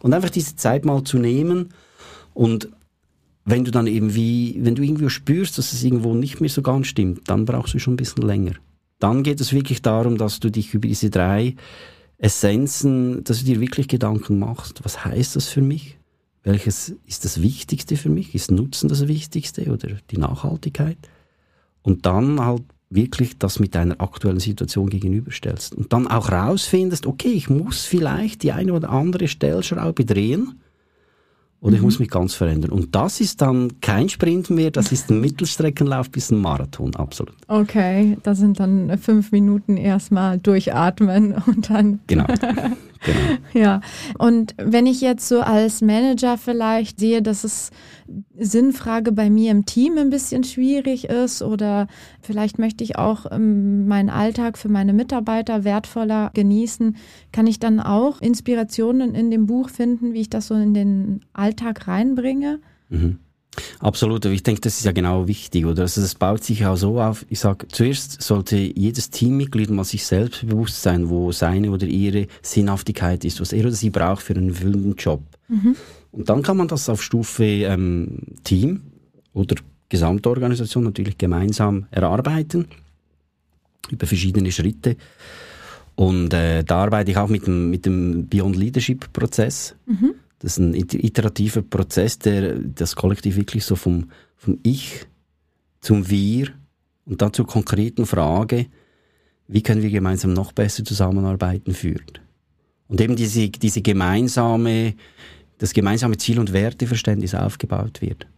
Und 0.00 0.14
einfach 0.14 0.30
diese 0.30 0.56
Zeit 0.56 0.86
mal 0.86 1.04
zu 1.04 1.18
nehmen 1.18 1.74
und 2.32 2.70
wenn 3.44 3.66
du 3.66 3.70
dann 3.70 3.86
irgendwie, 3.86 4.56
wenn 4.62 4.74
du 4.74 4.82
irgendwie 4.82 5.10
spürst, 5.10 5.58
dass 5.58 5.74
es 5.74 5.84
irgendwo 5.84 6.14
nicht 6.14 6.40
mehr 6.40 6.48
so 6.48 6.62
ganz 6.62 6.86
stimmt, 6.86 7.28
dann 7.28 7.44
brauchst 7.44 7.74
du 7.74 7.78
schon 7.78 7.92
ein 7.92 7.98
bisschen 7.98 8.22
länger. 8.22 8.52
Dann 8.98 9.22
geht 9.22 9.42
es 9.42 9.52
wirklich 9.52 9.82
darum, 9.82 10.16
dass 10.16 10.40
du 10.40 10.50
dich 10.50 10.72
über 10.72 10.88
diese 10.88 11.10
drei 11.10 11.54
Essenzen, 12.16 13.24
dass 13.24 13.40
du 13.40 13.44
dir 13.44 13.60
wirklich 13.60 13.88
Gedanken 13.88 14.38
machst. 14.38 14.86
Was 14.86 15.04
heißt 15.04 15.36
das 15.36 15.48
für 15.48 15.60
mich? 15.60 15.95
Welches 16.46 16.94
ist 17.04 17.24
das 17.24 17.42
Wichtigste 17.42 17.96
für 17.96 18.08
mich? 18.08 18.32
Ist 18.32 18.52
Nutzen 18.52 18.88
das 18.88 19.08
Wichtigste 19.08 19.68
oder 19.68 19.88
die 20.12 20.16
Nachhaltigkeit? 20.16 20.96
Und 21.82 22.06
dann 22.06 22.40
halt 22.40 22.62
wirklich 22.88 23.36
das 23.36 23.58
mit 23.58 23.74
deiner 23.74 24.00
aktuellen 24.00 24.38
Situation 24.38 24.88
gegenüberstellst. 24.88 25.74
Und 25.74 25.92
dann 25.92 26.06
auch 26.06 26.30
rausfindest, 26.30 27.06
okay, 27.08 27.30
ich 27.30 27.50
muss 27.50 27.84
vielleicht 27.84 28.44
die 28.44 28.52
eine 28.52 28.74
oder 28.74 28.90
andere 28.90 29.26
Stellschraube 29.26 30.04
drehen 30.04 30.60
oder 31.60 31.72
mhm. 31.72 31.76
ich 31.78 31.82
muss 31.82 31.98
mich 31.98 32.10
ganz 32.10 32.34
verändern. 32.34 32.70
Und 32.70 32.94
das 32.94 33.20
ist 33.20 33.42
dann 33.42 33.80
kein 33.80 34.08
Sprint 34.08 34.48
mehr, 34.48 34.70
das 34.70 34.92
ist 34.92 35.10
ein 35.10 35.20
Mittelstreckenlauf 35.20 36.12
bis 36.12 36.30
ein 36.30 36.40
Marathon, 36.40 36.94
absolut. 36.94 37.34
Okay, 37.48 38.18
das 38.22 38.38
sind 38.38 38.60
dann 38.60 38.96
fünf 38.98 39.32
Minuten 39.32 39.76
erstmal 39.76 40.38
durchatmen 40.38 41.34
und 41.46 41.70
dann. 41.70 41.98
Genau. 42.06 42.26
Genau. 43.06 43.18
Ja, 43.54 43.80
und 44.18 44.54
wenn 44.58 44.86
ich 44.86 45.00
jetzt 45.00 45.28
so 45.28 45.40
als 45.40 45.80
Manager 45.80 46.36
vielleicht 46.36 47.00
sehe, 47.00 47.22
dass 47.22 47.42
es 47.42 47.70
Sinnfrage 48.38 49.12
bei 49.12 49.30
mir 49.30 49.50
im 49.50 49.64
Team 49.64 49.96
ein 49.96 50.10
bisschen 50.10 50.44
schwierig 50.44 51.04
ist 51.04 51.42
oder 51.42 51.86
vielleicht 52.20 52.58
möchte 52.58 52.84
ich 52.84 52.96
auch 52.96 53.24
ähm, 53.30 53.88
meinen 53.88 54.10
Alltag 54.10 54.58
für 54.58 54.68
meine 54.68 54.92
Mitarbeiter 54.92 55.64
wertvoller 55.64 56.30
genießen, 56.34 56.96
kann 57.32 57.46
ich 57.46 57.58
dann 57.58 57.80
auch 57.80 58.20
Inspirationen 58.20 59.14
in 59.14 59.30
dem 59.30 59.46
Buch 59.46 59.70
finden, 59.70 60.12
wie 60.12 60.20
ich 60.20 60.30
das 60.30 60.48
so 60.48 60.54
in 60.54 60.74
den 60.74 61.20
Alltag 61.32 61.88
reinbringe? 61.88 62.60
Mhm. 62.90 63.20
Absolut, 63.80 64.24
ich 64.24 64.42
denke, 64.42 64.60
das 64.60 64.78
ist 64.78 64.84
ja 64.84 64.92
genau 64.92 65.28
wichtig, 65.28 65.64
oder? 65.66 65.82
Also 65.82 66.00
das 66.00 66.14
baut 66.14 66.44
sich 66.44 66.64
auch 66.66 66.76
so 66.76 67.00
auf. 67.00 67.24
Ich 67.28 67.40
sage, 67.40 67.68
zuerst 67.68 68.22
sollte 68.22 68.56
jedes 68.56 69.10
Teammitglied 69.10 69.70
mal 69.70 69.84
sich 69.84 70.04
selbst 70.04 70.46
bewusst 70.46 70.82
sein, 70.82 71.08
wo 71.08 71.32
seine 71.32 71.70
oder 71.70 71.86
ihre 71.86 72.26
Sinnhaftigkeit 72.42 73.24
ist, 73.24 73.40
was 73.40 73.52
er 73.52 73.64
oder 73.64 73.72
sie 73.72 73.90
braucht 73.90 74.22
für 74.22 74.34
einen 74.34 74.50
erfüllenden 74.50 74.94
Job. 74.96 75.22
Mhm. 75.48 75.76
Und 76.12 76.28
dann 76.28 76.42
kann 76.42 76.56
man 76.56 76.68
das 76.68 76.88
auf 76.88 77.02
Stufe 77.02 77.44
ähm, 77.44 78.18
Team 78.44 78.82
oder 79.32 79.56
Gesamtorganisation 79.88 80.84
natürlich 80.84 81.18
gemeinsam 81.18 81.86
erarbeiten 81.90 82.66
über 83.90 84.06
verschiedene 84.06 84.50
Schritte. 84.50 84.96
Und 85.94 86.34
äh, 86.34 86.62
da 86.62 86.82
arbeite 86.82 87.10
ich 87.10 87.16
auch 87.16 87.28
mit 87.28 87.46
dem, 87.46 87.70
mit 87.70 87.86
dem 87.86 88.28
Beyond 88.28 88.56
Leadership 88.56 89.12
Prozess. 89.12 89.74
Mhm. 89.86 90.14
Das 90.46 90.58
ist 90.58 90.58
ein 90.58 90.74
iterativer 90.74 91.60
Prozess, 91.60 92.20
der 92.20 92.54
das 92.60 92.94
Kollektiv 92.94 93.34
wirklich 93.34 93.64
so 93.64 93.74
vom, 93.74 94.12
vom 94.36 94.60
Ich 94.62 95.04
zum 95.80 96.08
Wir 96.08 96.50
und 97.04 97.20
dann 97.20 97.32
zur 97.32 97.48
konkreten 97.48 98.06
Frage, 98.06 98.66
wie 99.48 99.64
können 99.64 99.82
wir 99.82 99.90
gemeinsam 99.90 100.34
noch 100.34 100.52
besser 100.52 100.84
zusammenarbeiten, 100.84 101.74
führt. 101.74 102.20
Und 102.86 103.00
eben 103.00 103.16
diese, 103.16 103.48
diese 103.48 103.82
gemeinsame, 103.82 104.94
das 105.58 105.72
gemeinsame 105.72 106.16
Ziel- 106.16 106.38
und 106.38 106.52
Werteverständnis 106.52 107.34
aufgebaut 107.34 108.00
wird. 108.00 108.28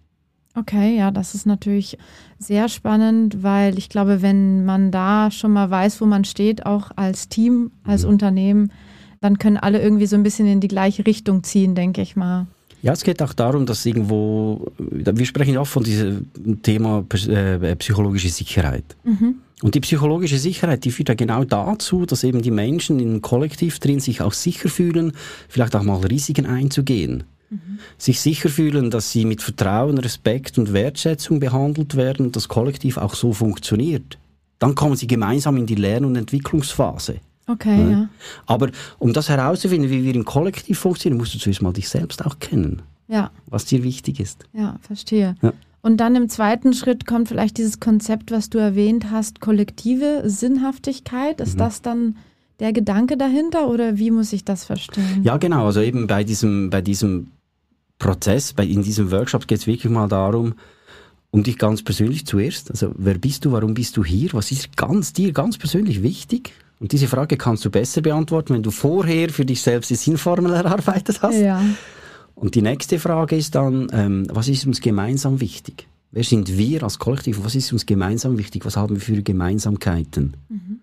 Okay, 0.54 0.96
ja, 0.96 1.10
das 1.10 1.34
ist 1.34 1.44
natürlich 1.44 1.98
sehr 2.38 2.70
spannend, 2.70 3.42
weil 3.42 3.76
ich 3.76 3.90
glaube, 3.90 4.22
wenn 4.22 4.64
man 4.64 4.90
da 4.90 5.30
schon 5.30 5.52
mal 5.52 5.68
weiß, 5.68 6.00
wo 6.00 6.06
man 6.06 6.24
steht, 6.24 6.64
auch 6.64 6.90
als 6.96 7.28
Team, 7.28 7.70
als 7.84 8.04
mhm. 8.04 8.08
Unternehmen, 8.08 8.72
dann 9.20 9.38
können 9.38 9.56
alle 9.56 9.80
irgendwie 9.80 10.06
so 10.06 10.16
ein 10.16 10.22
bisschen 10.22 10.46
in 10.46 10.60
die 10.60 10.68
gleiche 10.68 11.06
Richtung 11.06 11.42
ziehen, 11.42 11.74
denke 11.74 12.00
ich 12.00 12.16
mal. 12.16 12.46
Ja, 12.80 12.92
es 12.92 13.02
geht 13.02 13.20
auch 13.22 13.32
darum, 13.32 13.66
dass 13.66 13.84
irgendwo, 13.84 14.70
wir 14.78 15.26
sprechen 15.26 15.54
ja 15.54 15.60
auch 15.60 15.66
von 15.66 15.82
diesem 15.82 16.28
Thema 16.62 17.04
äh, 17.12 17.74
psychologische 17.76 18.28
Sicherheit. 18.28 18.96
Mhm. 19.04 19.36
Und 19.62 19.74
die 19.74 19.80
psychologische 19.80 20.38
Sicherheit, 20.38 20.84
die 20.84 20.92
führt 20.92 21.08
ja 21.08 21.16
genau 21.16 21.42
dazu, 21.42 22.06
dass 22.06 22.22
eben 22.22 22.42
die 22.42 22.52
Menschen 22.52 23.00
im 23.00 23.20
Kollektiv 23.20 23.80
drin 23.80 23.98
sich 23.98 24.20
auch 24.20 24.32
sicher 24.32 24.68
fühlen, 24.68 25.12
vielleicht 25.48 25.74
auch 25.74 25.82
mal 25.82 25.96
Risiken 25.96 26.46
einzugehen. 26.46 27.24
Mhm. 27.50 27.80
Sich 27.96 28.20
sicher 28.20 28.48
fühlen, 28.48 28.92
dass 28.92 29.10
sie 29.10 29.24
mit 29.24 29.42
Vertrauen, 29.42 29.98
Respekt 29.98 30.58
und 30.58 30.72
Wertschätzung 30.72 31.40
behandelt 31.40 31.96
werden, 31.96 32.30
das 32.30 32.46
Kollektiv 32.46 32.96
auch 32.98 33.14
so 33.14 33.32
funktioniert. 33.32 34.18
Dann 34.60 34.76
kommen 34.76 34.94
sie 34.94 35.08
gemeinsam 35.08 35.56
in 35.56 35.66
die 35.66 35.74
Lern- 35.74 36.04
und 36.04 36.14
Entwicklungsphase. 36.14 37.16
Okay, 37.48 37.82
ja. 37.82 37.90
ja. 37.90 38.08
Aber 38.46 38.70
um 38.98 39.12
das 39.12 39.28
herauszufinden, 39.28 39.90
wie 39.90 40.04
wir 40.04 40.14
im 40.14 40.24
Kollektiv 40.24 40.78
funktionieren, 40.78 41.18
musst 41.18 41.34
du 41.34 41.38
zuerst 41.38 41.62
mal 41.62 41.72
dich 41.72 41.88
selbst 41.88 42.24
auch 42.24 42.38
kennen. 42.38 42.82
Ja. 43.08 43.30
Was 43.46 43.64
dir 43.64 43.82
wichtig 43.82 44.20
ist. 44.20 44.44
Ja, 44.52 44.76
verstehe. 44.82 45.34
Ja. 45.42 45.52
Und 45.80 45.96
dann 45.98 46.16
im 46.16 46.28
zweiten 46.28 46.74
Schritt 46.74 47.06
kommt 47.06 47.28
vielleicht 47.28 47.56
dieses 47.56 47.80
Konzept, 47.80 48.30
was 48.30 48.50
du 48.50 48.58
erwähnt 48.58 49.10
hast, 49.10 49.40
kollektive 49.40 50.22
Sinnhaftigkeit. 50.26 51.40
Ist 51.40 51.54
mhm. 51.54 51.58
das 51.58 51.82
dann 51.82 52.16
der 52.60 52.72
Gedanke 52.72 53.16
dahinter 53.16 53.68
oder 53.68 53.98
wie 53.98 54.10
muss 54.10 54.32
ich 54.32 54.44
das 54.44 54.64
verstehen? 54.64 55.22
Ja, 55.22 55.36
genau. 55.36 55.66
Also 55.66 55.80
eben 55.80 56.06
bei 56.06 56.24
diesem, 56.24 56.70
bei 56.70 56.82
diesem 56.82 57.28
Prozess, 57.98 58.52
bei, 58.52 58.66
in 58.66 58.82
diesem 58.82 59.10
Workshop 59.10 59.46
geht 59.46 59.60
es 59.60 59.66
wirklich 59.66 59.90
mal 59.90 60.08
darum, 60.08 60.54
um 61.30 61.42
dich 61.42 61.58
ganz 61.58 61.82
persönlich 61.82 62.26
zuerst. 62.26 62.70
Also 62.70 62.92
wer 62.96 63.18
bist 63.18 63.44
du, 63.44 63.52
warum 63.52 63.74
bist 63.74 63.96
du 63.96 64.04
hier, 64.04 64.30
was 64.32 64.50
ist 64.50 64.76
ganz 64.76 65.12
dir 65.12 65.32
ganz 65.32 65.58
persönlich 65.58 66.02
wichtig? 66.02 66.52
Und 66.80 66.92
diese 66.92 67.08
Frage 67.08 67.36
kannst 67.36 67.64
du 67.64 67.70
besser 67.70 68.02
beantworten, 68.02 68.54
wenn 68.54 68.62
du 68.62 68.70
vorher 68.70 69.30
für 69.30 69.44
dich 69.44 69.62
selbst 69.62 69.90
die 69.90 69.96
Sinnformel 69.96 70.52
erarbeitet 70.54 71.22
hast. 71.22 71.38
Ja. 71.38 71.62
Und 72.34 72.54
die 72.54 72.62
nächste 72.62 72.98
Frage 72.98 73.36
ist 73.36 73.54
dann, 73.54 73.88
ähm, 73.92 74.26
was 74.30 74.48
ist 74.48 74.66
uns 74.66 74.80
gemeinsam 74.80 75.40
wichtig? 75.40 75.88
Wer 76.12 76.24
sind 76.24 76.56
wir 76.56 76.84
als 76.84 76.98
Kollektiv? 76.98 77.40
Was 77.42 77.54
ist 77.54 77.72
uns 77.72 77.84
gemeinsam 77.84 78.38
wichtig? 78.38 78.64
Was 78.64 78.76
haben 78.76 78.96
wir 78.96 79.00
für 79.00 79.22
Gemeinsamkeiten? 79.22 80.36
Mhm. 80.48 80.80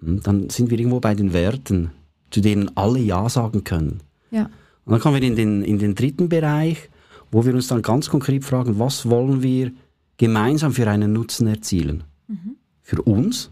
Hm, 0.00 0.22
dann 0.22 0.50
sind 0.50 0.70
wir 0.70 0.78
irgendwo 0.78 1.00
bei 1.00 1.14
den 1.14 1.32
Werten, 1.32 1.90
zu 2.30 2.40
denen 2.40 2.76
alle 2.76 2.98
Ja 2.98 3.28
sagen 3.28 3.64
können. 3.64 4.00
Ja. 4.30 4.50
Und 4.84 4.92
dann 4.92 5.00
kommen 5.00 5.20
wir 5.20 5.26
in 5.26 5.36
den, 5.36 5.62
in 5.62 5.78
den 5.78 5.94
dritten 5.94 6.28
Bereich, 6.28 6.90
wo 7.30 7.44
wir 7.44 7.54
uns 7.54 7.68
dann 7.68 7.82
ganz 7.82 8.10
konkret 8.10 8.44
fragen, 8.44 8.78
was 8.78 9.08
wollen 9.08 9.42
wir 9.42 9.72
gemeinsam 10.18 10.72
für 10.72 10.88
einen 10.88 11.12
Nutzen 11.12 11.46
erzielen? 11.46 12.04
Mhm. 12.28 12.56
Für 12.82 13.02
uns 13.02 13.50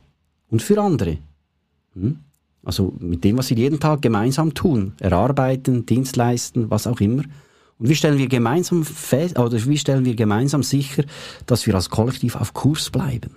und 0.48 0.62
für 0.62 0.80
andere. 0.80 1.18
Hm? 1.94 2.18
Also 2.62 2.94
mit 2.98 3.24
dem, 3.24 3.38
was 3.38 3.50
wir 3.50 3.56
jeden 3.56 3.80
Tag 3.80 4.02
gemeinsam 4.02 4.52
tun, 4.52 4.92
erarbeiten, 5.00 5.86
Dienst 5.86 6.16
leisten, 6.16 6.70
was 6.70 6.86
auch 6.86 7.00
immer. 7.00 7.22
Und 7.78 7.88
wie 7.88 7.94
stellen 7.94 8.18
wir 8.18 8.28
gemeinsam 8.28 8.84
fest, 8.84 9.38
oder 9.38 9.64
wie 9.64 9.78
stellen 9.78 10.04
wir 10.04 10.14
gemeinsam 10.14 10.62
sicher, 10.62 11.04
dass 11.46 11.66
wir 11.66 11.74
als 11.74 11.88
Kollektiv 11.88 12.36
auf 12.36 12.52
Kurs 12.52 12.90
bleiben? 12.90 13.36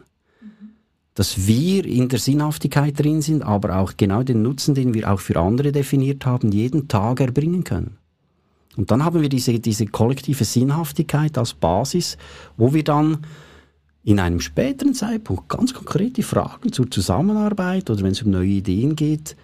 Dass 1.16 1.48
wir 1.48 1.86
in 1.86 2.10
der 2.10 2.20
Sinnhaftigkeit 2.20 3.00
drin 3.00 3.22
sind, 3.22 3.44
aber 3.44 3.78
auch 3.78 3.94
genau 3.96 4.24
den 4.24 4.42
Nutzen, 4.42 4.76
den 4.76 4.94
wir 4.94 5.10
auch 5.10 5.22
für 5.22 5.39
andere 5.39 5.72
definiert 5.72 6.26
haben, 6.26 6.52
jeden 6.52 6.89
Tag 6.89 7.22
erbringen 7.22 7.63
können. 7.63 7.98
Und 8.76 8.92
dann 8.92 9.06
haben 9.06 9.22
wir 9.22 9.30
diese, 9.30 9.60
diese 9.60 9.86
kollektive 9.86 10.44
Sinnhaftigkeit 10.44 11.38
als 11.38 11.54
Basis, 11.54 12.18
wo 12.58 12.74
wir 12.74 12.84
dann 12.84 13.20
in 14.04 14.20
einem 14.20 14.39
späteren 14.39 14.94
Zeitpunkt 14.94 15.50
ganz 15.50 15.74
konkrete 15.74 16.24
Fragen 16.24 16.72
zur 16.72 16.92
Zusammenarbeit 16.92 17.89
oder 17.89 18.04
wenn 18.04 18.12
es 18.12 18.22
um 18.22 18.32
neue 18.32 18.48
Ideen 18.48 18.96
geht, 18.96 19.36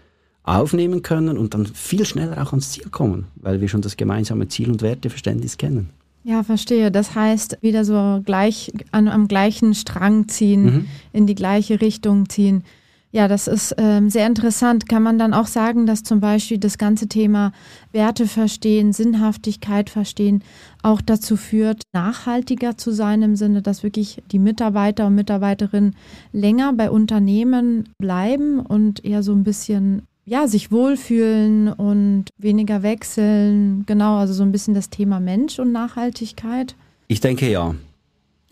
aufnehmen 0.44 1.02
können 1.02 1.38
und 1.38 1.54
dann 1.54 1.66
viel 1.66 2.06
schneller 2.06 2.42
auch 2.42 2.52
ans 2.52 2.72
Ziel 2.72 2.90
kommen, 2.90 3.28
weil 3.36 3.62
wir 3.62 3.70
schon 3.70 3.82
das 3.82 3.98
gemeinsame 3.98 4.48
Ziel- 4.48 4.72
und 4.72 4.82
Werteverständnis 4.82 5.58
kennen. 5.58 5.90
Ja, 6.24 6.44
verstehe. 6.44 6.92
Das 6.92 7.16
heißt, 7.16 7.60
wieder 7.62 7.86
so 7.86 8.22
gleich 8.26 8.72
an, 8.92 9.08
am 9.08 9.28
gleichen 9.28 9.74
Strang 9.74 10.28
ziehen, 10.28 10.64
mhm. 10.64 10.86
in 11.14 11.28
die 11.28 11.36
gleiche 11.36 11.80
Richtung 11.80 12.28
ziehen. 12.30 12.64
Ja, 13.12 13.28
das 13.28 13.48
ist 13.48 13.74
ähm, 13.80 14.12
sehr 14.12 14.28
interessant. 14.28 14.88
Kann 14.88 15.02
man 15.02 15.18
dann 15.18 15.34
auch 15.34 15.48
sagen, 15.48 15.88
dass 15.88 16.04
zum 16.04 16.20
Beispiel 16.20 16.60
das 16.60 16.78
ganze 16.78 17.08
Thema 17.08 17.52
Werte 17.92 18.28
verstehen, 18.28 18.94
Sinnhaftigkeit 18.94 19.90
verstehen, 19.90 20.44
auch 20.84 21.02
dazu 21.02 21.36
führt, 21.36 21.82
nachhaltiger 21.92 22.78
zu 22.78 22.92
sein 22.92 23.24
im 23.24 23.36
Sinne, 23.36 23.64
dass 23.64 23.82
wirklich 23.82 24.22
die 24.32 24.38
Mitarbeiter 24.38 25.08
und 25.08 25.16
Mitarbeiterinnen 25.16 25.96
länger 26.34 26.74
bei 26.74 26.92
Unternehmen 26.92 27.90
bleiben 27.98 28.60
und 28.60 29.04
eher 29.04 29.24
so 29.24 29.32
ein 29.32 29.44
bisschen 29.44 30.04
ja, 30.26 30.48
sich 30.48 30.72
wohlfühlen 30.72 31.74
und 31.74 32.26
weniger 32.38 32.84
wechseln. 32.84 33.84
Genau, 33.88 34.18
also 34.18 34.34
so 34.34 34.44
ein 34.44 34.52
bisschen 34.52 34.76
das 34.76 34.92
Thema 34.92 35.20
Mensch 35.20 35.58
und 35.58 35.72
Nachhaltigkeit. 35.72 36.76
Ich 37.08 37.22
denke 37.22 37.50
ja. 37.50 37.74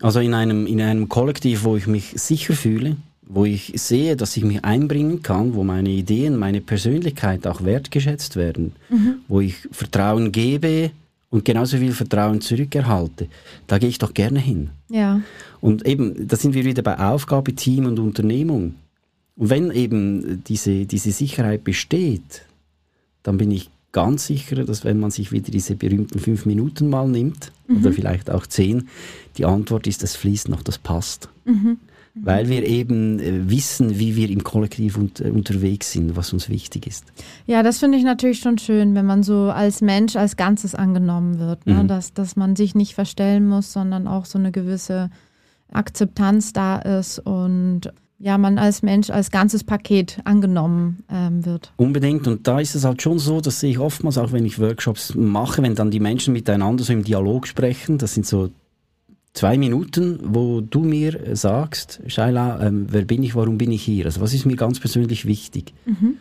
Also 0.02 0.20
in 0.20 0.34
einem, 0.34 0.66
in 0.66 0.82
einem 0.82 1.10
Kollektiv, 1.10 1.64
wo 1.64 1.76
ich 1.76 1.86
mich 1.86 2.14
sicher 2.16 2.54
fühle, 2.54 2.98
wo 3.30 3.46
ich 3.46 3.74
sehe, 3.76 4.16
dass 4.16 4.38
ich 4.38 4.44
mich 4.44 4.64
einbringen 4.64 5.22
kann, 5.22 5.54
wo 5.54 5.64
meine 5.64 5.90
Ideen, 5.90 6.38
meine 6.38 6.62
Persönlichkeit 6.62 7.46
auch 7.46 7.64
wertgeschätzt 7.64 8.36
werden, 8.36 8.74
mhm. 8.90 9.16
wo 9.28 9.42
ich 9.42 9.56
Vertrauen 9.72 10.32
gebe 10.32 10.92
und 11.30 11.44
genauso 11.44 11.78
viel 11.78 11.92
Vertrauen 11.92 12.40
zurückerhalte, 12.42 13.28
da 13.68 13.78
gehe 13.80 13.90
ich 13.90 13.98
doch 13.98 14.14
gerne 14.14 14.40
hin. 14.40 14.70
Ja. 14.90 15.22
Und 15.60 15.86
eben, 15.86 16.28
da 16.28 16.38
sind 16.38 16.54
wir 16.54 16.64
wieder 16.64 16.84
bei 16.84 16.98
Aufgabe, 16.98 17.54
Team 17.54 17.86
und 17.86 18.00
Unternehmung. 18.00 18.76
Und 19.36 19.50
wenn 19.50 19.72
eben 19.72 20.44
diese, 20.46 20.86
diese 20.86 21.12
Sicherheit 21.12 21.64
besteht, 21.64 22.44
dann 23.24 23.38
bin 23.38 23.52
ich 23.52 23.70
ganz 23.92 24.28
sicher, 24.28 24.64
dass 24.64 24.86
wenn 24.86 25.00
man 25.00 25.12
sich 25.12 25.32
wieder 25.32 25.52
diese 25.52 25.76
berühmten 25.76 26.20
fünf 26.20 26.46
Minuten 26.46 26.90
mal 26.90 27.08
nimmt, 27.08 27.52
mhm. 27.68 27.78
oder 27.78 27.92
vielleicht 27.92 28.30
auch 28.30 28.48
zehn, 28.48 28.88
die 29.38 29.46
Antwort 29.46 29.86
ist, 29.86 30.04
das 30.04 30.16
fließt 30.16 30.50
noch, 30.50 30.62
das 30.62 30.78
passt. 30.78 31.30
Mhm. 31.46 31.78
Weil 32.24 32.50
wir 32.50 32.66
eben 32.66 33.20
äh, 33.20 33.50
wissen, 33.50 34.00
wie 34.00 34.16
wir 34.16 34.30
im 34.30 34.44
Kollektiv 34.44 34.98
un 34.98 35.12
äh, 35.20 35.30
unterwegs 35.30 35.92
sind, 35.92 36.16
was 36.16 36.34
uns 36.34 36.50
wichtig 36.50 36.88
ist. 36.88 37.06
Ja, 37.46 37.64
das 37.64 37.80
finde 37.80 37.98
ich 37.98 38.04
natürlich 38.04 38.40
schon 38.40 38.58
schön, 38.58 38.96
wenn 38.96 39.06
man 39.06 39.24
so 39.24 39.52
als 39.52 39.82
Mensch 39.82 40.16
als 40.16 40.36
Ganzes 40.36 40.76
angenommen 40.76 41.40
wird. 41.40 41.66
Ne? 41.66 41.84
Mhm. 41.84 41.88
Dass, 41.88 42.14
dass 42.14 42.36
man 42.36 42.56
sich 42.56 42.76
nicht 42.76 42.94
verstellen 42.94 43.48
muss, 43.48 43.74
sondern 43.74 44.08
auch 44.08 44.26
so 44.26 44.38
eine 44.38 44.52
gewisse 44.52 45.10
Akzeptanz 45.72 46.54
da 46.54 46.78
ist 46.78 47.20
und 47.20 47.92
ja, 48.20 48.38
man 48.38 48.58
als 48.58 48.82
Mensch 48.82 49.10
als 49.10 49.30
ganzes 49.30 49.64
Paket 49.64 50.20
angenommen 50.24 51.04
ähm, 51.12 51.46
wird. 51.46 51.72
Unbedingt. 51.78 52.28
Und 52.28 52.48
da 52.48 52.60
ist 52.60 52.74
es 52.74 52.84
halt 52.84 53.02
schon 53.02 53.20
so, 53.20 53.42
das 53.42 53.60
sehe 53.60 53.72
ich 53.72 53.80
oftmals 53.80 54.18
auch, 54.18 54.32
wenn 54.32 54.46
ich 54.46 54.60
Workshops 54.60 55.14
mache, 55.16 55.62
wenn 55.62 55.76
dann 55.76 55.92
die 55.92 56.00
Menschen 56.00 56.34
miteinander 56.34 56.84
so 56.84 56.94
im 56.94 57.04
Dialog 57.04 57.48
sprechen. 57.48 58.00
Das 58.00 58.16
sind 58.16 58.26
so 58.26 58.50
zwei 59.38 59.58
Minuten, 59.58 60.20
wo 60.24 60.62
du 60.62 60.80
mir 60.84 61.36
sagst, 61.36 62.02
Shaila, 62.08 62.66
ähm, 62.66 62.88
wer 62.90 63.04
bin 63.04 63.24
ich, 63.24 63.36
warum 63.36 63.58
bin 63.58 63.72
ich 63.72 63.84
hier? 63.84 64.06
Also 64.06 64.22
was 64.22 64.34
ist 64.34 64.46
mir 64.46 64.56
ganz 64.56 64.80
persönlich 64.80 65.26
wichtig? 65.26 65.74
Mhm. 65.86 66.16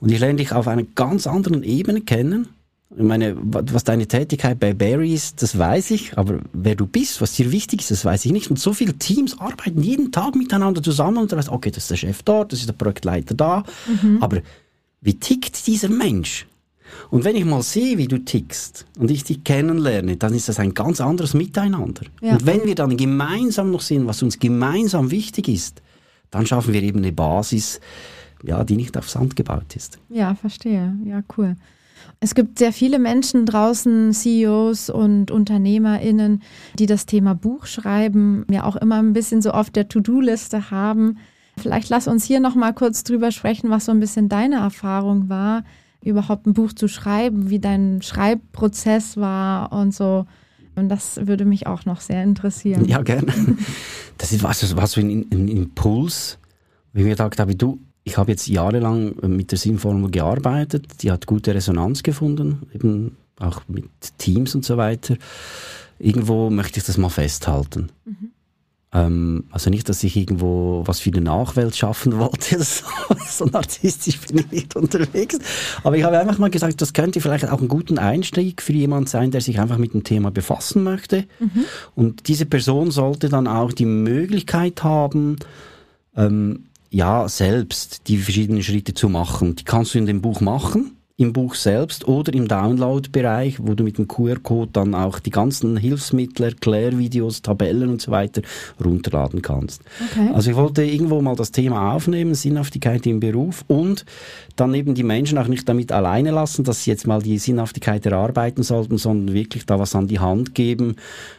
Und 0.00 0.10
ich 0.10 0.18
lerne 0.18 0.36
dich 0.36 0.52
auf 0.52 0.66
einer 0.68 0.82
ganz 0.82 1.26
anderen 1.26 1.62
Ebene 1.62 2.00
kennen 2.00 2.48
ich 2.96 3.02
meine, 3.02 3.36
was 3.40 3.84
deine 3.84 4.06
Tätigkeit 4.06 4.60
bei 4.60 4.74
Barry 4.74 5.14
ist, 5.14 5.42
das 5.42 5.58
weiß 5.58 5.92
ich, 5.92 6.18
aber 6.18 6.40
wer 6.52 6.74
du 6.74 6.86
bist, 6.86 7.20
was 7.20 7.32
dir 7.32 7.50
wichtig 7.50 7.80
ist, 7.80 7.90
das 7.90 8.04
weiß 8.04 8.24
ich 8.26 8.32
nicht. 8.32 8.50
Und 8.50 8.58
so 8.58 8.74
viele 8.74 8.94
Teams 8.94 9.38
arbeiten 9.38 9.82
jeden 9.82 10.12
Tag 10.12 10.34
miteinander 10.34 10.82
zusammen 10.82 11.18
und 11.18 11.32
du 11.32 11.36
weißt, 11.36 11.48
okay, 11.48 11.70
das 11.70 11.84
ist 11.84 11.90
der 11.90 11.96
Chef 11.96 12.22
dort, 12.22 12.52
das 12.52 12.60
ist 12.60 12.68
der 12.68 12.74
Projektleiter 12.74 13.34
da. 13.34 13.64
Mhm. 13.86 14.18
Aber 14.20 14.40
wie 15.00 15.14
tickt 15.14 15.66
dieser 15.66 15.88
Mensch? 15.88 16.46
Und 17.10 17.24
wenn 17.24 17.36
ich 17.36 17.44
mal 17.44 17.62
sehe, 17.62 17.98
wie 17.98 18.08
du 18.08 18.18
tickst 18.18 18.86
und 18.98 19.10
ich 19.10 19.24
dich 19.24 19.44
kennenlerne, 19.44 20.16
dann 20.16 20.34
ist 20.34 20.48
das 20.48 20.58
ein 20.58 20.74
ganz 20.74 21.00
anderes 21.00 21.34
Miteinander. 21.34 22.02
Ja. 22.20 22.32
Und 22.32 22.46
wenn 22.46 22.64
wir 22.64 22.74
dann 22.74 22.96
gemeinsam 22.96 23.70
noch 23.70 23.80
sehen, 23.80 24.06
was 24.06 24.22
uns 24.22 24.38
gemeinsam 24.38 25.10
wichtig 25.10 25.48
ist, 25.48 25.82
dann 26.30 26.46
schaffen 26.46 26.72
wir 26.72 26.82
eben 26.82 26.98
eine 26.98 27.12
Basis, 27.12 27.80
ja, 28.42 28.64
die 28.64 28.76
nicht 28.76 28.96
auf 28.96 29.08
Sand 29.08 29.36
gebaut 29.36 29.76
ist. 29.76 29.98
Ja, 30.08 30.34
verstehe. 30.34 30.96
Ja, 31.04 31.22
cool. 31.36 31.56
Es 32.20 32.34
gibt 32.34 32.58
sehr 32.58 32.72
viele 32.72 32.98
Menschen 32.98 33.46
draußen, 33.46 34.12
CEOs 34.12 34.90
und 34.90 35.30
UnternehmerInnen, 35.30 36.42
die 36.78 36.86
das 36.86 37.06
Thema 37.06 37.34
Buch 37.34 37.66
schreiben, 37.66 38.44
ja 38.50 38.64
auch 38.64 38.76
immer 38.76 38.96
ein 38.96 39.12
bisschen 39.12 39.42
so 39.42 39.50
auf 39.50 39.70
der 39.70 39.88
To-Do-Liste 39.88 40.70
haben. 40.70 41.18
Vielleicht 41.58 41.90
lass 41.90 42.08
uns 42.08 42.24
hier 42.24 42.40
nochmal 42.40 42.74
kurz 42.74 43.04
drüber 43.04 43.30
sprechen, 43.30 43.70
was 43.70 43.84
so 43.84 43.92
ein 43.92 44.00
bisschen 44.00 44.28
deine 44.28 44.56
Erfahrung 44.56 45.28
war, 45.28 45.64
überhaupt 46.04 46.46
ein 46.46 46.52
Buch 46.52 46.72
zu 46.72 46.88
schreiben, 46.88 47.50
wie 47.50 47.58
dein 47.58 48.02
Schreibprozess 48.02 49.16
war 49.16 49.72
und 49.72 49.94
so. 49.94 50.26
Und 50.74 50.88
das 50.88 51.26
würde 51.26 51.44
mich 51.44 51.66
auch 51.66 51.84
noch 51.84 52.00
sehr 52.00 52.22
interessieren. 52.22 52.84
Ja, 52.86 53.02
gerne. 53.02 53.32
Das 54.18 54.30
ist 54.30 54.44
was, 54.44 54.76
war 54.76 54.86
so 54.86 55.00
ein, 55.00 55.26
ein 55.32 55.48
Impuls, 55.48 56.38
wie 56.92 57.00
ich 57.00 57.04
mir 57.04 57.12
gedacht 57.12 57.40
habe, 57.40 57.56
du, 57.56 57.80
ich 58.04 58.18
habe 58.18 58.30
jetzt 58.30 58.46
jahrelang 58.46 59.16
mit 59.26 59.50
der 59.50 59.58
Sinnformel 59.58 60.10
gearbeitet, 60.10 60.86
die 61.02 61.10
hat 61.10 61.26
gute 61.26 61.54
Resonanz 61.54 62.04
gefunden, 62.04 62.62
eben 62.72 63.16
auch 63.40 63.62
mit 63.68 63.88
Teams 64.18 64.54
und 64.54 64.64
so 64.64 64.76
weiter. 64.76 65.16
Irgendwo 65.98 66.50
möchte 66.50 66.78
ich 66.78 66.84
das 66.84 66.98
mal 66.98 67.08
festhalten. 67.08 67.88
Mhm. 68.04 68.31
Ähm, 68.94 69.44
also 69.50 69.70
nicht, 69.70 69.88
dass 69.88 70.04
ich 70.04 70.16
irgendwo 70.16 70.82
was 70.86 71.00
für 71.00 71.10
die 71.10 71.20
Nachwelt 71.20 71.74
schaffen 71.74 72.18
wollte, 72.18 72.58
so, 72.62 72.84
so 73.26 73.44
narzisstisch 73.46 74.20
bin 74.20 74.38
ich 74.38 74.50
nicht 74.50 74.76
unterwegs. 74.76 75.38
Aber 75.82 75.96
ich 75.96 76.04
habe 76.04 76.18
einfach 76.18 76.38
mal 76.38 76.50
gesagt, 76.50 76.80
das 76.82 76.92
könnte 76.92 77.20
vielleicht 77.20 77.48
auch 77.48 77.60
ein 77.60 77.68
guter 77.68 78.00
Einstieg 78.00 78.60
für 78.60 78.72
jemand 78.72 79.08
sein, 79.08 79.30
der 79.30 79.40
sich 79.40 79.60
einfach 79.60 79.78
mit 79.78 79.94
dem 79.94 80.04
Thema 80.04 80.30
befassen 80.30 80.82
möchte. 80.82 81.24
Mhm. 81.40 81.64
Und 81.94 82.28
diese 82.28 82.44
Person 82.44 82.90
sollte 82.90 83.28
dann 83.28 83.46
auch 83.46 83.72
die 83.72 83.86
Möglichkeit 83.86 84.84
haben, 84.84 85.36
ähm, 86.14 86.64
ja, 86.90 87.26
selbst 87.28 88.02
die 88.08 88.18
verschiedenen 88.18 88.62
Schritte 88.62 88.92
zu 88.92 89.08
machen. 89.08 89.56
Die 89.56 89.64
kannst 89.64 89.94
du 89.94 89.98
in 89.98 90.04
dem 90.04 90.20
Buch 90.20 90.42
machen, 90.42 90.98
im 91.16 91.32
Buch 91.32 91.54
selbst 91.54 92.08
oder 92.08 92.32
im 92.32 92.48
Download-Bereich, 92.48 93.58
wo 93.60 93.74
du 93.74 93.84
mit 93.84 93.98
dem 93.98 94.08
QR-Code 94.08 94.70
dann 94.72 94.94
auch 94.94 95.18
die 95.18 95.30
ganzen 95.30 95.76
Hilfsmittel, 95.76 96.46
Erklärvideos, 96.46 97.42
Tabellen 97.42 97.90
und 97.90 98.02
so 98.02 98.10
weiter 98.10 98.42
runterladen 98.82 99.42
kannst. 99.42 99.82
Okay. 100.10 100.30
Also 100.32 100.50
ich 100.50 100.56
wollte 100.56 100.82
irgendwo 100.82 101.20
mal 101.20 101.36
das 101.36 101.52
Thema 101.52 101.94
aufnehmen, 101.94 102.34
Sinnhaftigkeit 102.34 103.06
im 103.06 103.20
Beruf 103.20 103.64
und 103.68 104.04
dann 104.56 104.74
eben 104.74 104.94
die 104.94 105.04
Menschen 105.04 105.38
auch 105.38 105.48
nicht 105.48 105.68
damit 105.68 105.92
alleine 105.92 106.30
lassen, 106.30 106.64
dass 106.64 106.84
sie 106.84 106.90
jetzt 106.90 107.06
mal 107.06 107.22
die 107.22 107.38
Sinnhaftigkeit 107.38 108.04
erarbeiten 108.06 108.62
sollten, 108.62 108.98
sondern 108.98 109.34
wirklich 109.34 109.66
da 109.66 109.78
was 109.78 109.94
an 109.94 110.08
die 110.08 110.18
Hand 110.18 110.54
geben, 110.54 110.96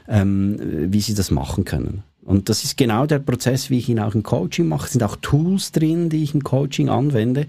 ähm, 0.07 0.59
wie 0.91 1.01
sie 1.01 1.15
das 1.15 1.31
machen 1.31 1.65
können. 1.65 2.03
Und 2.25 2.47
das 2.47 2.63
ist 2.63 2.77
genau 2.77 3.05
der 3.05 3.19
Prozess, 3.19 3.69
wie 3.69 3.79
ich 3.79 3.89
ihn 3.89 3.99
auch 3.99 4.15
im 4.15 4.23
Coaching 4.23 4.67
mache. 4.67 4.85
Es 4.85 4.93
sind 4.93 5.03
auch 5.03 5.17
Tools 5.17 5.71
drin, 5.71 6.09
die 6.09 6.23
ich 6.23 6.33
im 6.33 6.43
Coaching 6.43 6.89
anwende. 6.89 7.47